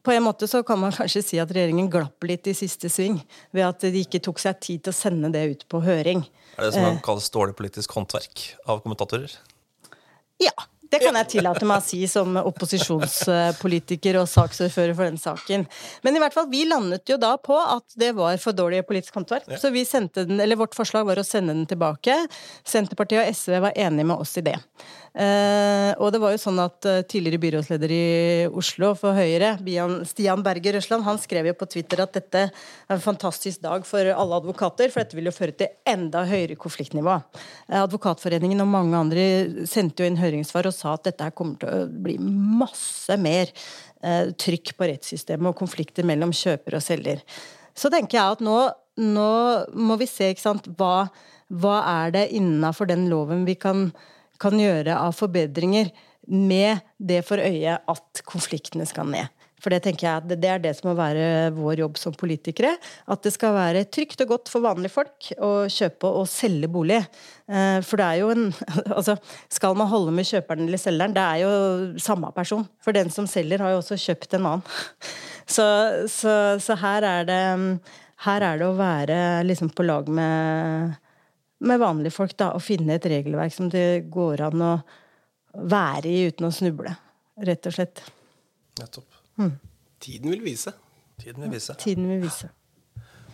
på 0.07 0.13
en 0.15 0.23
måte 0.23 0.47
så 0.47 0.61
kan 0.63 0.79
man 0.79 0.93
kanskje 0.95 1.23
si 1.25 1.39
at 1.41 1.51
regjeringen 1.51 1.89
glapp 1.91 2.23
litt 2.23 2.47
i 2.47 2.55
siste 2.55 2.87
sving 2.91 3.17
ved 3.51 3.65
at 3.67 3.83
de 3.83 4.05
ikke 4.05 4.21
tok 4.23 4.39
seg 4.39 4.59
tid 4.63 4.85
til 4.85 4.93
å 4.93 4.95
sende 4.95 5.31
det 5.33 5.43
ut 5.51 5.65
på 5.67 5.81
høring. 5.83 6.23
Er 6.55 6.63
det 6.63 6.69
det 6.71 6.77
som 6.77 6.85
kan 6.87 7.01
kalles 7.09 7.27
dårlig 7.33 7.57
politisk 7.59 7.91
håndverk 7.97 8.45
av 8.71 8.79
kommentatorer? 8.85 9.33
Ja, 10.39 10.53
det 10.91 10.99
kan 11.03 11.17
jeg 11.19 11.29
tillate 11.35 11.67
meg 11.67 11.81
å 11.81 11.85
si 11.85 11.99
som 12.09 12.37
opposisjonspolitiker 12.39 14.19
og 14.21 14.29
saksordfører 14.31 14.95
for 14.97 15.09
den 15.09 15.19
saken. 15.21 15.65
Men 16.05 16.17
i 16.17 16.21
hvert 16.23 16.35
fall, 16.35 16.49
vi 16.51 16.63
landet 16.69 17.09
jo 17.09 17.19
da 17.21 17.33
på 17.41 17.57
at 17.57 17.97
det 17.99 18.13
var 18.17 18.37
for 18.41 18.55
dårlig 18.57 18.83
politisk 18.87 19.19
håndverk. 19.19 19.49
Så 19.59 19.71
vi 19.75 19.85
sendte 19.87 20.27
den, 20.27 20.39
eller 20.43 20.59
vårt 20.59 20.77
forslag 20.77 21.07
var 21.09 21.19
å 21.19 21.27
sende 21.27 21.55
den 21.55 21.67
tilbake. 21.69 22.15
Senterpartiet 22.67 23.23
og 23.23 23.35
SV 23.35 23.59
var 23.67 23.75
enige 23.75 24.07
med 24.07 24.23
oss 24.23 24.37
i 24.39 24.45
det. 24.47 24.57
Eh, 25.17 25.91
og 25.97 26.11
det 26.13 26.19
var 26.21 26.33
jo 26.35 26.37
sånn 26.37 26.59
at 26.61 26.85
eh, 26.85 26.99
tidligere 27.09 27.41
byrådsleder 27.41 27.93
i 27.93 28.01
Oslo 28.53 28.91
for 28.99 29.17
Høyre, 29.17 29.55
Stian 30.05 30.43
Berger 30.45 30.75
Røsland, 30.77 31.01
han 31.07 31.17
skrev 31.17 31.47
jo 31.49 31.55
på 31.57 31.65
Twitter 31.73 32.03
at 32.03 32.13
dette 32.13 32.43
er 32.51 32.93
en 32.93 33.01
fantastisk 33.01 33.63
dag 33.63 33.87
for 33.89 34.05
alle 34.13 34.37
advokater, 34.37 34.91
for 34.93 35.01
dette 35.01 35.17
vil 35.17 35.25
jo 35.25 35.33
føre 35.33 35.55
til 35.57 35.71
enda 35.89 36.21
høyere 36.29 36.57
konfliktnivå. 36.61 37.15
Eh, 37.65 37.79
Advokatforeningen 37.79 38.61
og 38.61 38.69
mange 38.69 38.99
andre 38.99 39.23
sendte 39.65 40.05
jo 40.05 40.11
inn 40.11 40.19
høringssvar 40.21 40.69
og 40.69 40.75
sa 40.75 40.93
at 40.93 41.07
dette 41.09 41.31
kommer 41.33 41.57
til 41.63 41.71
å 41.71 41.87
bli 42.05 42.19
masse 42.21 43.17
mer 43.17 43.49
eh, 43.49 44.29
trykk 44.37 44.75
på 44.77 44.89
rettssystemet 44.91 45.49
og 45.49 45.57
konflikter 45.57 46.05
mellom 46.05 46.35
kjøper 46.35 46.77
og 46.77 46.85
selger. 46.85 47.23
Så 47.73 47.89
tenker 47.93 48.19
jeg 48.19 48.37
at 48.37 48.45
nå, 48.45 48.59
nå 49.01 49.31
må 49.73 49.97
vi 49.97 50.09
se, 50.11 50.29
ikke 50.29 50.45
sant, 50.45 50.69
hva, 50.77 51.07
hva 51.49 51.79
er 52.03 52.13
det 52.13 52.27
innafor 52.37 52.91
den 52.93 53.07
loven 53.09 53.47
vi 53.49 53.57
kan 53.57 53.87
kan 54.39 54.57
gjøre 54.59 54.95
av 54.97 55.15
forbedringer 55.17 55.91
med 56.27 56.83
det 56.99 57.21
for 57.25 57.39
øye 57.39 57.77
at 57.79 58.21
konfliktene 58.27 58.85
skal 58.89 59.07
ned. 59.07 59.29
For 59.57 59.73
det 59.73 59.79
tenker 59.87 60.05
jeg 60.05 60.17
at 60.21 60.27
det- 60.29 60.45
er 60.45 60.59
det 60.59 60.75
som 60.77 60.91
må 60.91 60.95
være 60.95 61.51
vår 61.55 61.79
jobb 61.81 61.97
som 61.97 62.13
politikere. 62.13 62.75
At 63.07 63.23
det 63.23 63.33
skal 63.33 63.55
være 63.55 63.85
trygt 63.89 64.21
og 64.21 64.27
godt 64.27 64.49
for 64.49 64.61
vanlige 64.61 64.91
folk 64.93 65.31
å 65.41 65.65
kjøpe 65.65 66.03
og 66.05 66.27
selge 66.27 66.67
bolig. 66.69 66.99
Eh, 67.49 67.81
For 67.81 67.97
det 67.97 68.05
er 68.05 68.19
jo 68.21 68.29
en 68.29 68.53
Altså, 68.97 69.17
skal 69.49 69.73
man 69.73 69.87
holde 69.87 70.11
med 70.13 70.25
kjøperen 70.25 70.67
eller 70.67 70.77
selgeren? 70.77 71.13
Det 71.13 71.23
er 71.23 71.41
jo 71.41 71.97
samme 71.97 72.31
person. 72.35 72.67
For 72.79 72.91
den 72.93 73.09
som 73.09 73.25
selger, 73.25 73.57
har 73.59 73.71
jo 73.71 73.81
også 73.81 73.97
kjøpt 73.97 74.33
en 74.35 74.45
annen. 74.45 74.63
Så, 75.47 75.63
så, 76.11 76.59
så 76.59 76.75
her 76.75 77.01
er 77.03 77.23
det 77.23 77.79
Her 78.19 78.41
er 78.41 78.57
det 78.57 78.65
å 78.67 78.75
være 78.75 79.45
liksom 79.47 79.69
på 79.73 79.85
lag 79.85 80.07
med 80.09 80.97
med 81.65 81.81
vanlige 81.81 82.13
folk, 82.13 82.35
da, 82.37 82.51
å 82.53 82.61
finne 82.61 82.97
et 82.97 83.07
regelverk 83.09 83.53
som 83.55 83.69
det 83.73 84.07
går 84.13 84.43
an 84.49 84.63
å 84.63 84.73
være 85.57 86.11
i 86.11 86.27
uten 86.29 86.49
å 86.49 86.53
snuble. 86.53 86.93
Rett 87.47 87.69
og 87.69 87.75
slett. 87.77 88.03
Nettopp. 88.77 89.09
Tiden 90.01 90.31
vil 90.33 90.43
vise. 90.45 90.73
Tiden 91.21 91.45
vil 91.45 91.55
vise. 91.57 91.75
Tiden 91.81 92.09
vil 92.09 92.21
vise. 92.25 92.49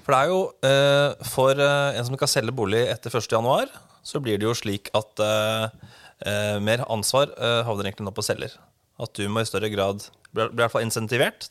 For 0.03 0.12
det 0.12 0.19
er 0.19 0.31
jo 0.31 0.39
eh, 0.67 1.25
for 1.31 1.59
eh, 1.63 1.97
en 1.97 2.07
som 2.07 2.15
skal 2.19 2.31
selge 2.31 2.55
bolig 2.55 2.83
etter 2.91 3.12
1. 3.12 3.27
januar, 3.31 3.71
så 4.03 4.19
blir 4.23 4.39
det 4.39 4.47
jo 4.47 4.55
slik 4.57 4.91
at 4.95 5.23
eh, 5.23 6.59
mer 6.63 6.83
ansvar 6.91 7.31
havner 7.67 7.89
egentlig 7.89 8.07
nå 8.07 8.13
på 8.15 8.23
selger. 8.23 8.55
At 9.01 9.15
du 9.17 9.25
må 9.31 9.43
i 9.43 9.47
større 9.47 9.71
grad 9.71 10.05
bli 10.31 10.45
i 10.45 10.55
hvert 10.59 10.71
fall 10.71 10.86
insentivert 10.86 11.49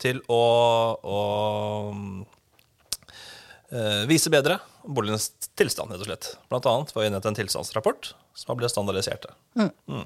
til 0.00 0.20
å, 0.32 0.44
å 1.00 1.18
vise 4.08 4.30
bedre 4.30 4.58
boligens 4.84 5.30
tilstand, 5.56 5.90
rett 5.92 6.02
og 6.04 6.08
slett. 6.08 6.28
Blant 6.50 6.66
annet 6.68 6.92
ved 6.92 7.00
å 7.00 7.06
innhente 7.08 7.30
en 7.30 7.38
tilstandsrapport 7.38 8.12
som 8.36 8.52
har 8.52 8.58
blitt 8.60 8.72
standardisert. 8.74 9.26
Mm. 9.56 10.04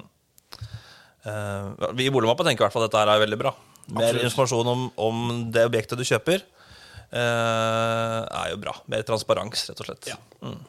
Eh, 1.27 1.89
vi 1.97 2.07
i 2.07 2.13
Boligmappa 2.13 2.45
tenker 2.47 2.63
i 2.63 2.67
hvert 2.67 2.75
fall 2.75 2.85
at 2.87 2.93
dette 2.93 3.03
er 3.03 3.23
veldig 3.25 3.39
bra. 3.41 3.53
Mer 3.89 4.11
Absolutt. 4.11 4.25
informasjon 4.29 4.71
om, 4.71 4.87
om 5.01 5.29
det 5.53 5.65
objektet 5.67 5.99
du 5.99 6.05
kjøper, 6.07 6.43
eh, 7.09 8.19
er 8.23 8.51
jo 8.53 8.59
bra. 8.61 8.75
Mer 8.91 9.05
transparens, 9.07 9.65
rett 9.69 9.81
og 9.83 9.89
slett. 9.89 10.11
Mm. 10.45 10.59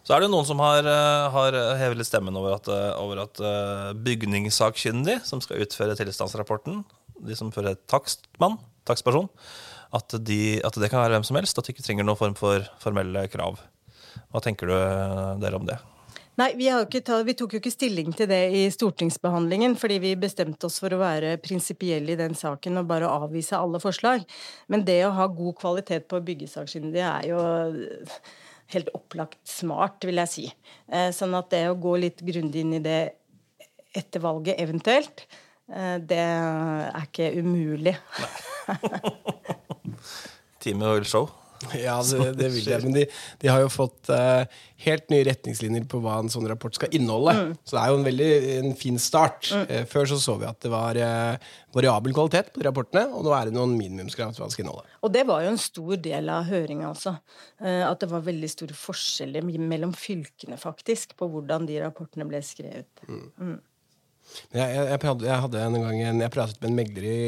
Så 0.00 0.16
er 0.16 0.24
det 0.24 0.30
noen 0.32 0.48
som 0.48 0.58
har, 0.64 0.80
eh, 0.82 1.26
har 1.30 1.58
hevet 1.78 2.00
litt 2.00 2.08
stemmen 2.08 2.36
over 2.36 2.56
at, 2.56 2.68
eh, 2.72 2.92
over 2.98 3.22
at 3.26 3.40
eh, 3.44 3.92
bygningssakkyndig, 4.06 5.20
som 5.28 5.42
skal 5.44 5.62
utføre 5.62 5.98
tilstandsrapporten, 5.98 6.82
de 7.20 7.36
som 7.36 7.52
fører 7.52 7.76
takstmann, 7.86 8.58
takstperson, 8.88 9.28
at, 9.96 10.14
de, 10.26 10.60
at 10.64 10.76
det 10.78 10.90
kan 10.90 11.02
være 11.02 11.18
hvem 11.18 11.26
som 11.26 11.38
helst, 11.40 11.58
at 11.58 11.66
de 11.66 11.74
ikke 11.74 11.84
trenger 11.86 12.06
noen 12.06 12.18
form 12.18 12.36
for 12.38 12.66
formelle 12.82 13.26
krav. 13.32 13.58
Hva 14.30 14.42
tenker 14.44 14.70
du 14.70 14.76
eh, 14.76 15.32
dere 15.42 15.58
om 15.58 15.66
det? 15.66 15.78
Nei, 16.40 16.52
vi, 16.56 16.70
har 16.72 16.86
ikke 16.86 17.02
ta, 17.04 17.18
vi 17.26 17.34
tok 17.36 17.52
jo 17.52 17.58
ikke 17.60 17.72
stilling 17.74 18.14
til 18.16 18.28
det 18.30 18.40
i 18.56 18.62
stortingsbehandlingen, 18.72 19.74
fordi 19.76 19.98
vi 20.00 20.12
bestemte 20.16 20.70
oss 20.70 20.78
for 20.80 20.94
å 20.94 21.00
være 21.02 21.34
prinsipielle 21.42 22.14
i 22.14 22.20
den 22.20 22.36
saken 22.38 22.80
og 22.80 22.88
bare 22.88 23.10
avvise 23.10 23.58
alle 23.58 23.80
forslag. 23.82 24.22
Men 24.72 24.86
det 24.86 25.02
å 25.04 25.12
ha 25.18 25.26
god 25.28 25.58
kvalitet 25.60 26.06
på 26.08 26.22
byggesakkyndige 26.30 27.10
er 27.10 27.28
jo 27.28 27.42
helt 28.70 28.92
opplagt 28.96 29.42
smart, 29.50 30.06
vil 30.06 30.22
jeg 30.22 30.32
si. 30.32 30.46
Eh, 30.88 31.10
Sånn 31.12 31.34
at 31.36 31.50
det 31.52 31.66
å 31.68 31.78
gå 31.82 31.96
litt 32.06 32.22
grundig 32.24 32.64
inn 32.64 32.78
i 32.78 32.82
det 32.84 33.00
etter 33.98 34.22
valget 34.22 34.62
eventuelt, 34.62 35.26
eh, 35.74 35.98
det 35.98 36.22
er 36.22 37.04
ikke 37.10 37.32
umulig. 37.42 37.98
Time 40.60 40.88
Oil 40.90 41.06
Show. 41.08 41.30
Ja, 41.76 41.98
det, 42.00 42.32
det 42.38 42.48
vil 42.54 42.68
jeg. 42.70 42.80
Men 42.86 42.94
de, 42.94 43.02
de 43.42 43.48
har 43.50 43.60
jo 43.60 43.68
fått 43.72 44.08
uh, 44.12 44.48
helt 44.80 45.10
nye 45.12 45.26
retningslinjer 45.28 45.84
på 45.90 46.00
hva 46.00 46.16
en 46.22 46.32
sånn 46.32 46.48
rapport 46.48 46.76
skal 46.76 46.92
inneholde. 46.96 47.34
Så 47.68 47.76
det 47.76 47.82
er 47.82 47.92
jo 47.92 47.98
en 47.98 48.06
veldig 48.06 48.28
en 48.54 48.76
fin 48.80 48.96
start. 49.02 49.50
Eh, 49.66 49.84
før 49.88 50.08
så 50.08 50.16
så 50.22 50.38
vi 50.40 50.48
at 50.48 50.60
det 50.64 50.72
var 50.72 50.96
uh, 50.96 51.52
variabel 51.76 52.16
kvalitet 52.16 52.52
på 52.54 52.62
de 52.62 52.68
rapportene, 52.70 53.04
og 53.12 53.26
nå 53.26 53.34
er 53.36 53.50
det 53.50 53.56
noen 53.58 53.76
minimumskrav 53.76 54.32
til 54.34 54.44
hva 54.44 54.50
skal 54.52 54.64
inneholde. 54.64 54.96
Og 55.04 55.12
det 55.12 55.26
var 55.28 55.44
jo 55.44 55.52
en 55.52 55.60
stor 55.60 55.96
del 56.08 56.32
av 56.32 56.48
høringa, 56.48 56.94
altså. 56.94 57.16
At 57.60 58.00
det 58.00 58.08
var 58.08 58.24
veldig 58.24 58.48
store 58.48 58.76
forskjeller 58.76 59.44
mellom 59.44 59.92
fylkene, 59.96 60.56
faktisk, 60.60 61.12
på 61.20 61.28
hvordan 61.28 61.68
de 61.68 61.76
rapportene 61.84 62.24
ble 62.28 62.40
skrevet. 62.44 63.04
Men 63.36 63.58
Jeg, 64.54 64.66
jeg, 64.66 65.00
jeg, 65.00 65.40
hadde, 65.44 65.64
en 65.66 65.82
gang 65.82 66.04
en, 66.04 66.22
jeg 66.24 66.34
pratet 66.34 66.62
med 66.62 66.72
en 66.72 66.80
megler 66.80 67.10
i, 67.10 67.20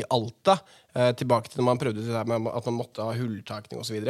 i 0.00 0.06
Alta. 0.12 0.60
Eh, 0.90 1.12
tilbake 1.14 1.46
til 1.46 1.60
når 1.60 1.66
man 1.68 1.78
prøvde 1.78 2.14
at 2.18 2.26
man 2.26 2.74
måtte 2.74 3.04
ha 3.06 3.12
hulltakning 3.14 3.78
osv. 3.78 4.00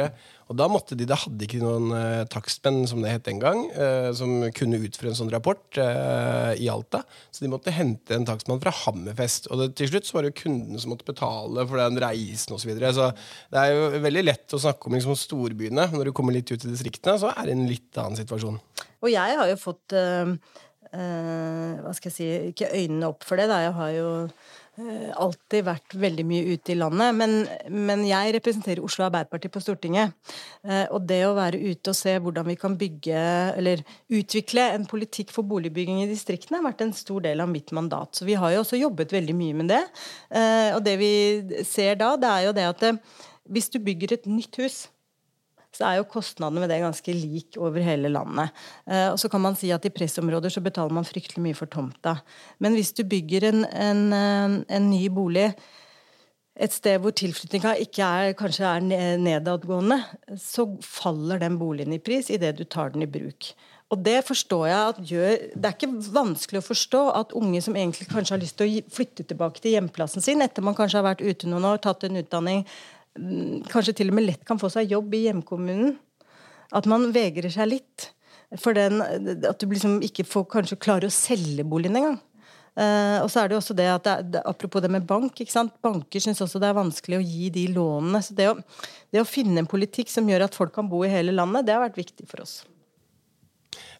Da 0.57 0.67
måtte 0.71 0.95
de, 0.97 1.05
da 1.05 1.17
hadde 1.21 1.45
ikke 1.45 1.59
noen 1.61 1.91
eh, 1.93 2.23
takstmenn, 2.31 2.87
som 2.89 3.03
det 3.03 3.11
het 3.13 3.27
den 3.27 3.41
gang, 3.41 3.67
eh, 3.69 4.09
som 4.17 4.47
kunne 4.57 4.79
utføre 4.81 5.11
en 5.11 5.19
sånn 5.19 5.29
rapport 5.33 5.77
eh, 5.81 6.55
i 6.57 6.71
Alta. 6.73 7.03
Så 7.29 7.45
de 7.45 7.51
måtte 7.53 7.73
hente 7.75 8.17
en 8.17 8.25
takstmann 8.25 8.63
fra 8.63 8.73
Hammerfest. 8.81 9.51
Og 9.53 9.61
det, 9.61 9.69
til 9.77 9.91
slutt 9.91 10.09
så 10.09 10.17
var 10.17 10.25
det 10.25 10.33
jo 10.33 10.39
kundene 10.41 10.81
som 10.81 10.95
måtte 10.95 11.07
betale 11.07 11.67
for 11.69 11.83
den 11.83 12.01
reisen 12.01 12.57
osv. 12.57 12.65
Så, 12.65 12.71
videre. 12.71 12.91
så 12.97 13.11
det 13.53 13.61
er 13.61 13.75
jo 13.75 14.01
veldig 14.07 14.25
lett 14.25 14.57
å 14.57 14.63
snakke 14.65 14.89
om 14.89 14.97
liksom, 14.97 15.17
storbyene. 15.17 15.87
Når 15.93 16.09
du 16.09 16.15
kommer 16.17 16.33
litt 16.33 16.49
ut 16.49 16.65
i 16.65 16.73
distriktene, 16.73 17.17
så 17.21 17.29
er 17.35 17.45
det 17.45 17.55
en 17.57 17.69
litt 17.69 18.01
annen 18.01 18.17
situasjon. 18.17 18.57
Og 19.01 19.09
jeg 19.09 19.37
har 19.37 19.49
jo 19.49 19.57
fått 19.61 19.95
eh, 19.97 20.33
Hva 20.91 21.93
skal 21.95 22.11
jeg 22.11 22.15
si 22.15 22.25
Ikke 22.51 22.71
øynene 22.75 23.07
opp 23.11 23.23
for 23.23 23.39
det, 23.39 23.47
da. 23.51 23.61
Jeg 23.63 23.73
har 23.77 23.91
jo 23.95 24.09
eh, 24.79 25.07
alltid 25.23 25.65
vært 25.67 25.95
veldig 25.95 26.25
mye 26.27 26.55
ute 26.55 26.73
i 26.73 26.77
landet. 26.77 27.15
Men, 27.15 27.35
men 27.71 28.03
jeg 28.07 28.35
representerer 28.35 28.83
Oslo 28.83 29.05
Arbeiderparti 29.07 29.51
på 29.53 29.63
Stortinget. 29.63 30.15
Eh, 30.67 30.85
og 30.91 31.07
det 31.07 31.21
å 31.27 31.35
være 31.37 31.61
ute 31.61 31.93
og 31.93 31.97
se 31.97 32.17
hvordan 32.19 32.49
vi 32.51 32.57
kan 32.59 32.77
bygge, 32.79 33.23
eller 33.61 33.83
utvikle 34.11 34.67
en 34.75 34.87
politikk 34.89 35.33
for 35.35 35.47
boligbygging 35.47 36.03
i 36.03 36.11
distriktene, 36.11 36.59
har 36.59 36.69
vært 36.71 36.85
en 36.85 36.95
stor 36.97 37.23
del 37.23 37.43
av 37.43 37.51
mitt 37.51 37.71
mandat. 37.75 38.15
Så 38.17 38.27
vi 38.27 38.39
har 38.39 38.55
jo 38.55 38.63
også 38.65 38.79
jobbet 38.81 39.15
veldig 39.15 39.37
mye 39.37 39.59
med 39.63 39.71
det. 39.73 39.83
Eh, 40.29 40.71
og 40.75 40.83
det 40.87 40.97
vi 41.01 41.13
ser 41.67 41.99
da, 42.01 42.15
det 42.19 42.31
er 42.31 42.49
jo 42.49 42.57
det 42.57 42.71
at 42.75 42.89
eh, 42.89 43.05
hvis 43.51 43.71
du 43.71 43.79
bygger 43.83 44.17
et 44.17 44.27
nytt 44.29 44.59
hus 44.61 44.83
så 45.75 45.87
er 45.87 45.99
jo 45.99 46.07
kostnadene 46.11 46.63
med 46.63 46.71
det 46.71 46.81
ganske 46.83 47.13
lik 47.15 47.59
over 47.61 47.83
hele 47.85 48.11
landet. 48.11 48.51
Eh, 48.87 49.07
og 49.11 49.19
så 49.21 49.31
kan 49.31 49.43
man 49.43 49.55
si 49.59 49.71
at 49.71 49.85
i 49.87 49.93
pressområder 49.93 50.51
så 50.51 50.63
betaler 50.63 50.95
man 50.95 51.07
fryktelig 51.07 51.43
mye 51.43 51.57
for 51.57 51.71
tomta. 51.71 52.17
Men 52.59 52.75
hvis 52.75 52.91
du 52.97 53.05
bygger 53.07 53.47
en, 53.51 53.63
en, 53.65 54.03
eh, 54.15 54.57
en 54.77 54.89
ny 54.91 55.05
bolig 55.13 55.51
et 56.61 56.73
sted 56.75 56.99
hvor 57.01 57.13
tilflyttinga 57.15 57.77
ikke 57.79 58.05
er, 58.05 58.33
kanskje 58.37 58.67
er 58.67 59.17
nedadgående, 59.17 60.01
så 60.37 60.67
faller 60.83 61.39
den 61.41 61.55
boligen 61.57 61.95
i 61.95 62.01
pris 62.03 62.29
idet 62.29 62.57
du 62.59 62.65
tar 62.67 62.91
den 62.93 63.05
i 63.05 63.09
bruk. 63.09 63.53
Og 63.91 63.99
det 64.05 64.21
forstår 64.23 64.65
jeg 64.69 64.81
at 64.91 64.99
gjør 65.03 65.33
Det 65.51 65.67
er 65.67 65.73
ikke 65.75 66.13
vanskelig 66.15 66.61
å 66.61 66.67
forstå 66.67 67.01
at 67.19 67.33
unge 67.35 67.59
som 67.63 67.75
egentlig 67.75 68.07
kanskje 68.11 68.37
har 68.37 68.41
lyst 68.43 68.57
til 68.59 68.69
å 68.69 68.83
flytte 68.95 69.25
tilbake 69.27 69.63
til 69.63 69.75
hjemplassen 69.75 70.23
sin 70.23 70.43
etter 70.43 70.63
man 70.63 70.77
kanskje 70.77 71.01
har 71.01 71.09
vært 71.09 71.23
ute 71.25 71.49
noen 71.51 71.67
år, 71.73 71.81
tatt 71.83 72.05
en 72.07 72.19
utdanning, 72.21 72.63
kanskje 73.71 73.97
til 73.99 74.11
og 74.11 74.17
med 74.17 74.27
lett 74.29 74.47
kan 74.47 74.59
få 74.61 74.69
seg 74.71 74.91
jobb 74.91 75.13
i 75.17 75.25
hjemkommunen. 75.27 75.95
At 76.71 76.87
man 76.87 77.09
vegrer 77.15 77.51
seg 77.51 77.73
litt. 77.73 78.11
For 78.59 78.75
den, 78.75 78.99
at 79.47 79.61
du 79.61 79.69
liksom 79.71 80.01
ikke 80.03 80.27
får 80.27 80.47
kanskje 80.51 80.79
klarer 80.81 81.07
å 81.07 81.15
selge 81.15 81.63
boligen 81.67 81.99
engang. 81.99 82.19
Uh, 82.71 83.19
og 83.19 83.27
så 83.27 83.41
er 83.41 83.49
det 83.51 83.57
også 83.57 83.75
det 83.75 83.87
at 83.91 84.05
det, 84.31 84.41
Apropos 84.47 84.83
det 84.83 84.91
med 84.91 85.03
bank. 85.07 85.39
Banker 85.83 86.23
syns 86.23 86.39
også 86.43 86.59
det 86.59 86.69
er 86.69 86.77
vanskelig 86.77 87.19
å 87.19 87.23
gi 87.23 87.49
de 87.51 87.65
lånene. 87.75 88.23
Så 88.23 88.35
det 88.35 88.49
å, 88.51 88.57
det 89.11 89.23
å 89.23 89.27
finne 89.27 89.63
en 89.63 89.71
politikk 89.71 90.11
som 90.11 90.27
gjør 90.27 90.47
at 90.47 90.55
folk 90.55 90.75
kan 90.75 90.91
bo 90.91 91.03
i 91.03 91.11
hele 91.11 91.35
landet, 91.35 91.67
det 91.67 91.75
har 91.75 91.83
vært 91.83 91.99
viktig 91.99 92.27
for 92.31 92.43
oss. 92.45 92.61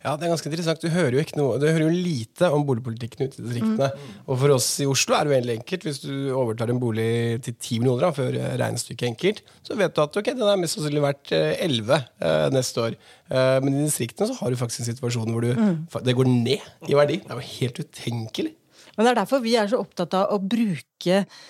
Ja, 0.01 0.15
det 0.17 0.25
er 0.25 0.31
ganske 0.31 0.49
interessant. 0.49 0.81
Du 0.81 0.89
hører 0.89 1.13
jo, 1.13 1.21
ikke 1.21 1.37
noe, 1.37 1.59
du 1.61 1.67
hører 1.67 1.83
jo 1.85 1.91
lite 1.93 2.49
om 2.49 2.63
boligpolitikken 2.65 3.27
ute 3.27 3.37
i 3.37 3.43
distriktene. 3.45 3.89
Og 4.25 4.39
for 4.41 4.55
oss 4.55 4.69
i 4.81 4.87
Oslo 4.89 5.13
er 5.13 5.27
det 5.27 5.29
jo 5.29 5.35
veldig 5.35 5.57
enkelt. 5.59 5.85
Hvis 5.85 6.01
du 6.01 6.13
overtar 6.33 6.73
en 6.73 6.81
bolig 6.81 7.09
til 7.45 7.53
10 7.53 7.83
millioner 7.83 8.07
da, 8.07 8.11
før 8.17 8.37
eh, 8.39 8.55
regnestykket 8.61 9.05
er 9.05 9.11
enkelt, 9.11 9.43
så 9.67 9.77
vet 9.77 9.93
du 9.93 10.01
at 10.01 10.17
ok, 10.23 10.31
den 10.33 10.49
er 10.49 10.61
mest 10.63 10.79
sannsynlig 10.79 11.05
verdt 11.05 11.35
eh, 11.37 11.53
11 11.67 11.93
eh, 11.99 12.47
neste 12.57 12.87
år. 12.87 12.97
Eh, 13.29 13.59
men 13.61 13.77
i 13.77 13.85
distriktene 13.85 14.31
så 14.31 14.39
har 14.41 14.49
du 14.49 14.57
faktisk 14.63 14.81
en 14.81 14.89
situasjon 14.89 15.35
hvor 15.35 15.45
du, 15.45 15.53
mm. 15.53 15.77
det 16.09 16.17
går 16.17 16.33
ned 16.33 16.89
i 16.89 16.97
verdi. 16.97 17.21
Det 17.21 17.29
er 17.29 17.43
jo 17.43 17.49
helt 17.59 17.85
utenkelig. 17.85 18.55
Men 18.95 19.05
det 19.05 19.13
er 19.13 19.21
derfor 19.21 19.45
vi 19.45 19.53
er 19.59 19.69
så 19.69 19.79
opptatt 19.81 20.17
av 20.17 20.33
å 20.33 20.41
bruke 20.41 21.21
eh, 21.21 21.41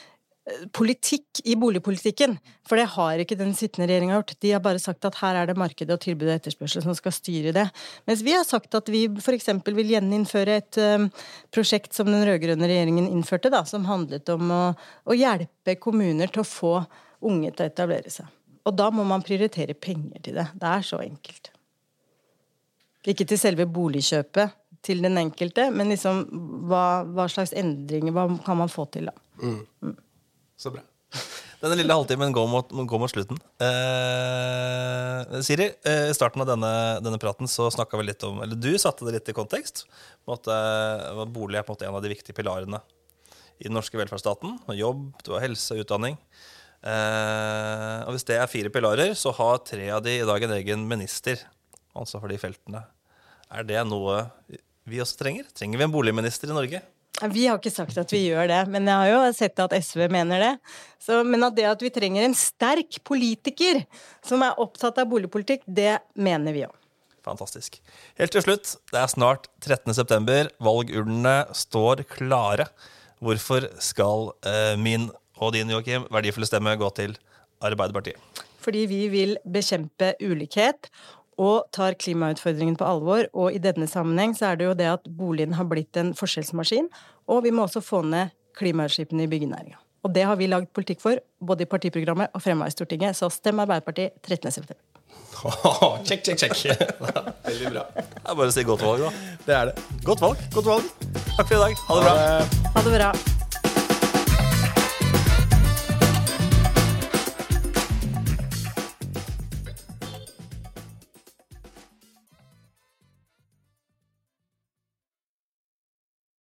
politikk 0.74 1.42
i 1.46 1.54
boligpolitikken. 1.60 2.34
For 2.68 2.80
det 2.80 2.88
har 2.96 3.22
ikke 3.22 3.38
den 3.38 3.54
sittende 3.58 3.88
regjeringa 3.90 4.18
gjort. 4.18 4.34
De 4.42 4.54
har 4.56 4.64
bare 4.64 4.82
sagt 4.82 5.06
at 5.06 5.20
her 5.22 5.38
er 5.38 5.50
det 5.50 5.58
markedet 5.60 5.94
og 5.94 6.02
tilbudet 6.02 6.34
og 6.34 6.40
etterspørsel 6.40 6.86
som 6.86 6.98
skal 6.98 7.14
styre 7.16 7.54
det. 7.56 7.68
Mens 8.10 8.24
vi 8.26 8.34
har 8.34 8.48
sagt 8.48 8.74
at 8.78 8.90
vi 8.90 9.06
f.eks. 9.22 9.52
vil 9.70 9.94
gjeninnføre 9.94 10.58
et 10.64 10.82
eh, 10.82 11.08
prosjekt 11.54 11.94
som 11.98 12.10
den 12.10 12.26
rød-grønne 12.28 12.70
regjeringen 12.70 13.10
innførte, 13.12 13.54
da, 13.54 13.64
som 13.70 13.86
handlet 13.90 14.30
om 14.34 14.52
å, 14.52 14.62
å 15.06 15.18
hjelpe 15.18 15.78
kommuner 15.82 16.34
til 16.34 16.44
å 16.44 16.50
få 16.50 16.76
unge 17.22 17.54
til 17.54 17.68
å 17.68 17.72
etablere 17.72 18.14
seg. 18.14 18.30
Og 18.66 18.78
da 18.78 18.90
må 18.94 19.06
man 19.08 19.26
prioritere 19.26 19.78
penger 19.78 20.26
til 20.26 20.38
det. 20.42 20.50
Det 20.58 20.70
er 20.70 20.86
så 20.86 21.02
enkelt. 21.06 21.54
Ikke 23.10 23.26
til 23.30 23.40
selve 23.42 23.66
boligkjøpet 23.70 24.58
til 24.86 25.02
den 25.06 25.18
enkelte, 25.22 25.70
men 25.74 25.94
liksom 25.94 26.24
hva, 26.70 27.04
hva 27.06 27.28
slags 27.30 27.54
endringer 27.58 28.14
hva 28.14 28.26
kan 28.46 28.58
man 28.58 28.70
få 28.74 28.88
til, 28.94 29.10
da. 29.10 29.94
Så 30.62 30.70
bra. 30.74 30.84
Denne 31.62 31.78
lille 31.78 31.94
halvtimen 31.94 32.34
går 32.34 32.48
mot, 32.50 32.72
går 32.90 33.02
mot 33.02 33.12
slutten. 33.12 33.38
Eh, 33.62 35.42
Siri, 35.46 35.68
eh, 35.86 36.08
i 36.10 36.16
starten 36.18 36.42
av 36.42 36.50
denne, 36.50 36.72
denne 37.06 37.20
praten 37.22 37.50
så 37.50 37.68
snakka 37.74 38.00
vi 38.00 38.08
litt 38.08 38.24
om 38.26 38.42
Eller 38.42 38.58
du 38.58 38.72
satte 38.82 39.06
det 39.06 39.14
litt 39.18 39.30
i 39.30 39.36
kontekst. 39.38 39.86
Måte, 40.30 40.54
eh, 40.54 41.26
bolig 41.26 41.60
er 41.60 41.66
på 41.66 41.74
en 41.74 41.78
måte 41.78 41.88
en 41.90 41.98
av 41.98 42.02
de 42.02 42.14
viktige 42.14 42.38
pilarene 42.38 42.82
i 43.62 43.70
den 43.70 43.78
norske 43.78 43.98
velferdsstaten. 43.98 44.58
Jobb, 44.78 45.12
du 45.26 45.34
har 45.34 45.46
helse 45.46 45.78
utdanning. 45.78 46.18
Eh, 46.82 47.98
og 48.08 48.16
hvis 48.16 48.26
det 48.26 48.38
er 48.38 48.50
fire 48.50 48.74
pilarer, 48.74 49.14
så 49.14 49.34
har 49.38 49.62
tre 49.66 49.90
av 49.94 50.02
de 50.06 50.18
i 50.22 50.26
dag 50.26 50.44
en 50.44 50.58
egen 50.58 50.88
minister. 50.90 51.42
Altså 51.94 52.22
for 52.22 52.30
de 52.32 52.42
feltene. 52.42 52.86
Er 53.52 53.68
det 53.68 53.86
noe 53.86 54.32
vi 54.90 55.02
også 55.02 55.22
trenger? 55.22 55.46
Trenger 55.54 55.78
vi 55.78 55.86
en 55.86 55.94
boligminister 55.94 56.50
i 56.50 56.58
Norge? 56.58 56.82
Vi 57.30 57.46
har 57.46 57.60
ikke 57.60 57.74
sagt 57.74 57.98
at 58.02 58.12
vi 58.14 58.24
gjør 58.26 58.48
det, 58.50 58.62
men 58.74 58.88
jeg 58.90 58.98
har 58.98 59.10
jo 59.12 59.34
sett 59.38 59.60
at 59.62 59.76
SV 59.78 60.08
mener 60.10 60.42
det. 60.42 60.52
Så, 61.02 61.22
men 61.28 61.46
at 61.46 61.54
det 61.58 61.68
at 61.70 61.84
vi 61.84 61.92
trenger 61.94 62.26
en 62.26 62.38
sterk 62.38 62.98
politiker 63.06 63.84
som 64.26 64.42
er 64.46 64.58
opptatt 64.62 64.98
av 65.02 65.10
boligpolitikk, 65.12 65.62
det 65.66 66.00
mener 66.18 66.56
vi 66.56 66.66
òg. 66.66 66.74
Fantastisk. 67.22 67.78
Helt 68.18 68.34
til 68.34 68.42
slutt, 68.42 68.76
det 68.90 68.98
er 68.98 69.12
snart 69.12 69.46
13. 69.62 69.94
september. 69.94 70.50
Valgurnene 70.64 71.36
står 71.54 72.02
klare. 72.10 72.66
Hvorfor 73.22 73.68
skal 73.78 74.32
eh, 74.50 74.74
min 74.82 75.12
og 75.42 75.54
din, 75.54 75.70
Joakim, 75.70 76.08
verdifulle 76.14 76.50
stemme 76.50 76.74
gå 76.78 76.90
til 76.98 77.14
Arbeiderpartiet? 77.62 78.18
Fordi 78.62 78.86
vi 78.90 79.06
vil 79.14 79.38
bekjempe 79.46 80.16
ulikhet 80.22 80.90
og 81.42 81.70
tar 81.74 81.98
klimautfordringen 81.98 82.78
på 82.78 82.88
alvor. 82.88 83.26
Og 83.34 83.56
i 83.56 83.62
denne 83.62 83.88
sammenheng 83.90 84.36
så 84.38 84.52
er 84.52 84.60
det 84.60 84.70
jo 84.70 84.78
det 84.78 84.90
at 84.94 85.10
boligen 85.18 85.58
har 85.58 85.70
blitt 85.70 85.98
en 85.98 86.14
forskjellsmaskin, 86.18 86.90
og 87.32 87.46
vi 87.46 87.54
må 87.56 87.66
også 87.66 87.84
få 87.86 88.04
ned 88.06 88.36
klimautslippene 88.60 89.26
i 89.26 89.32
byggenæringa. 89.32 89.80
Og 90.02 90.14
det 90.16 90.24
har 90.26 90.38
vi 90.40 90.50
lagd 90.50 90.72
politikk 90.74 91.02
for, 91.02 91.20
både 91.46 91.66
i 91.66 91.70
partiprogrammet 91.70 92.34
og 92.34 92.42
fremma 92.42 92.66
i 92.70 92.74
Stortinget. 92.74 93.18
Så 93.18 93.30
stem 93.34 93.62
Arbeiderpartiet 93.62 94.18
13. 94.26 94.52
september. 94.52 94.82
Check, 96.06 96.24
check, 96.24 96.38
check. 96.40 96.80
Veldig 97.46 97.74
bra. 97.74 97.86
Det 97.96 98.06
er 98.26 98.36
bare 98.36 98.50
å 98.50 98.56
si 98.56 98.66
godt 98.66 98.86
valg, 98.86 99.06
da. 99.06 99.36
Det 99.46 99.60
er 99.60 99.70
det. 99.72 99.86
Godt 100.06 100.26
valg. 100.26 100.42
Godt 100.58 100.74
valg. 100.74 100.90
Takk 101.36 101.46
for 101.46 101.56
i 101.58 101.62
dag. 101.68 101.86
Ha 101.86 102.02
det 102.02 102.10
bra. 102.10 102.66
Ha 102.76 102.90
det 102.90 102.98
bra. 102.98 103.14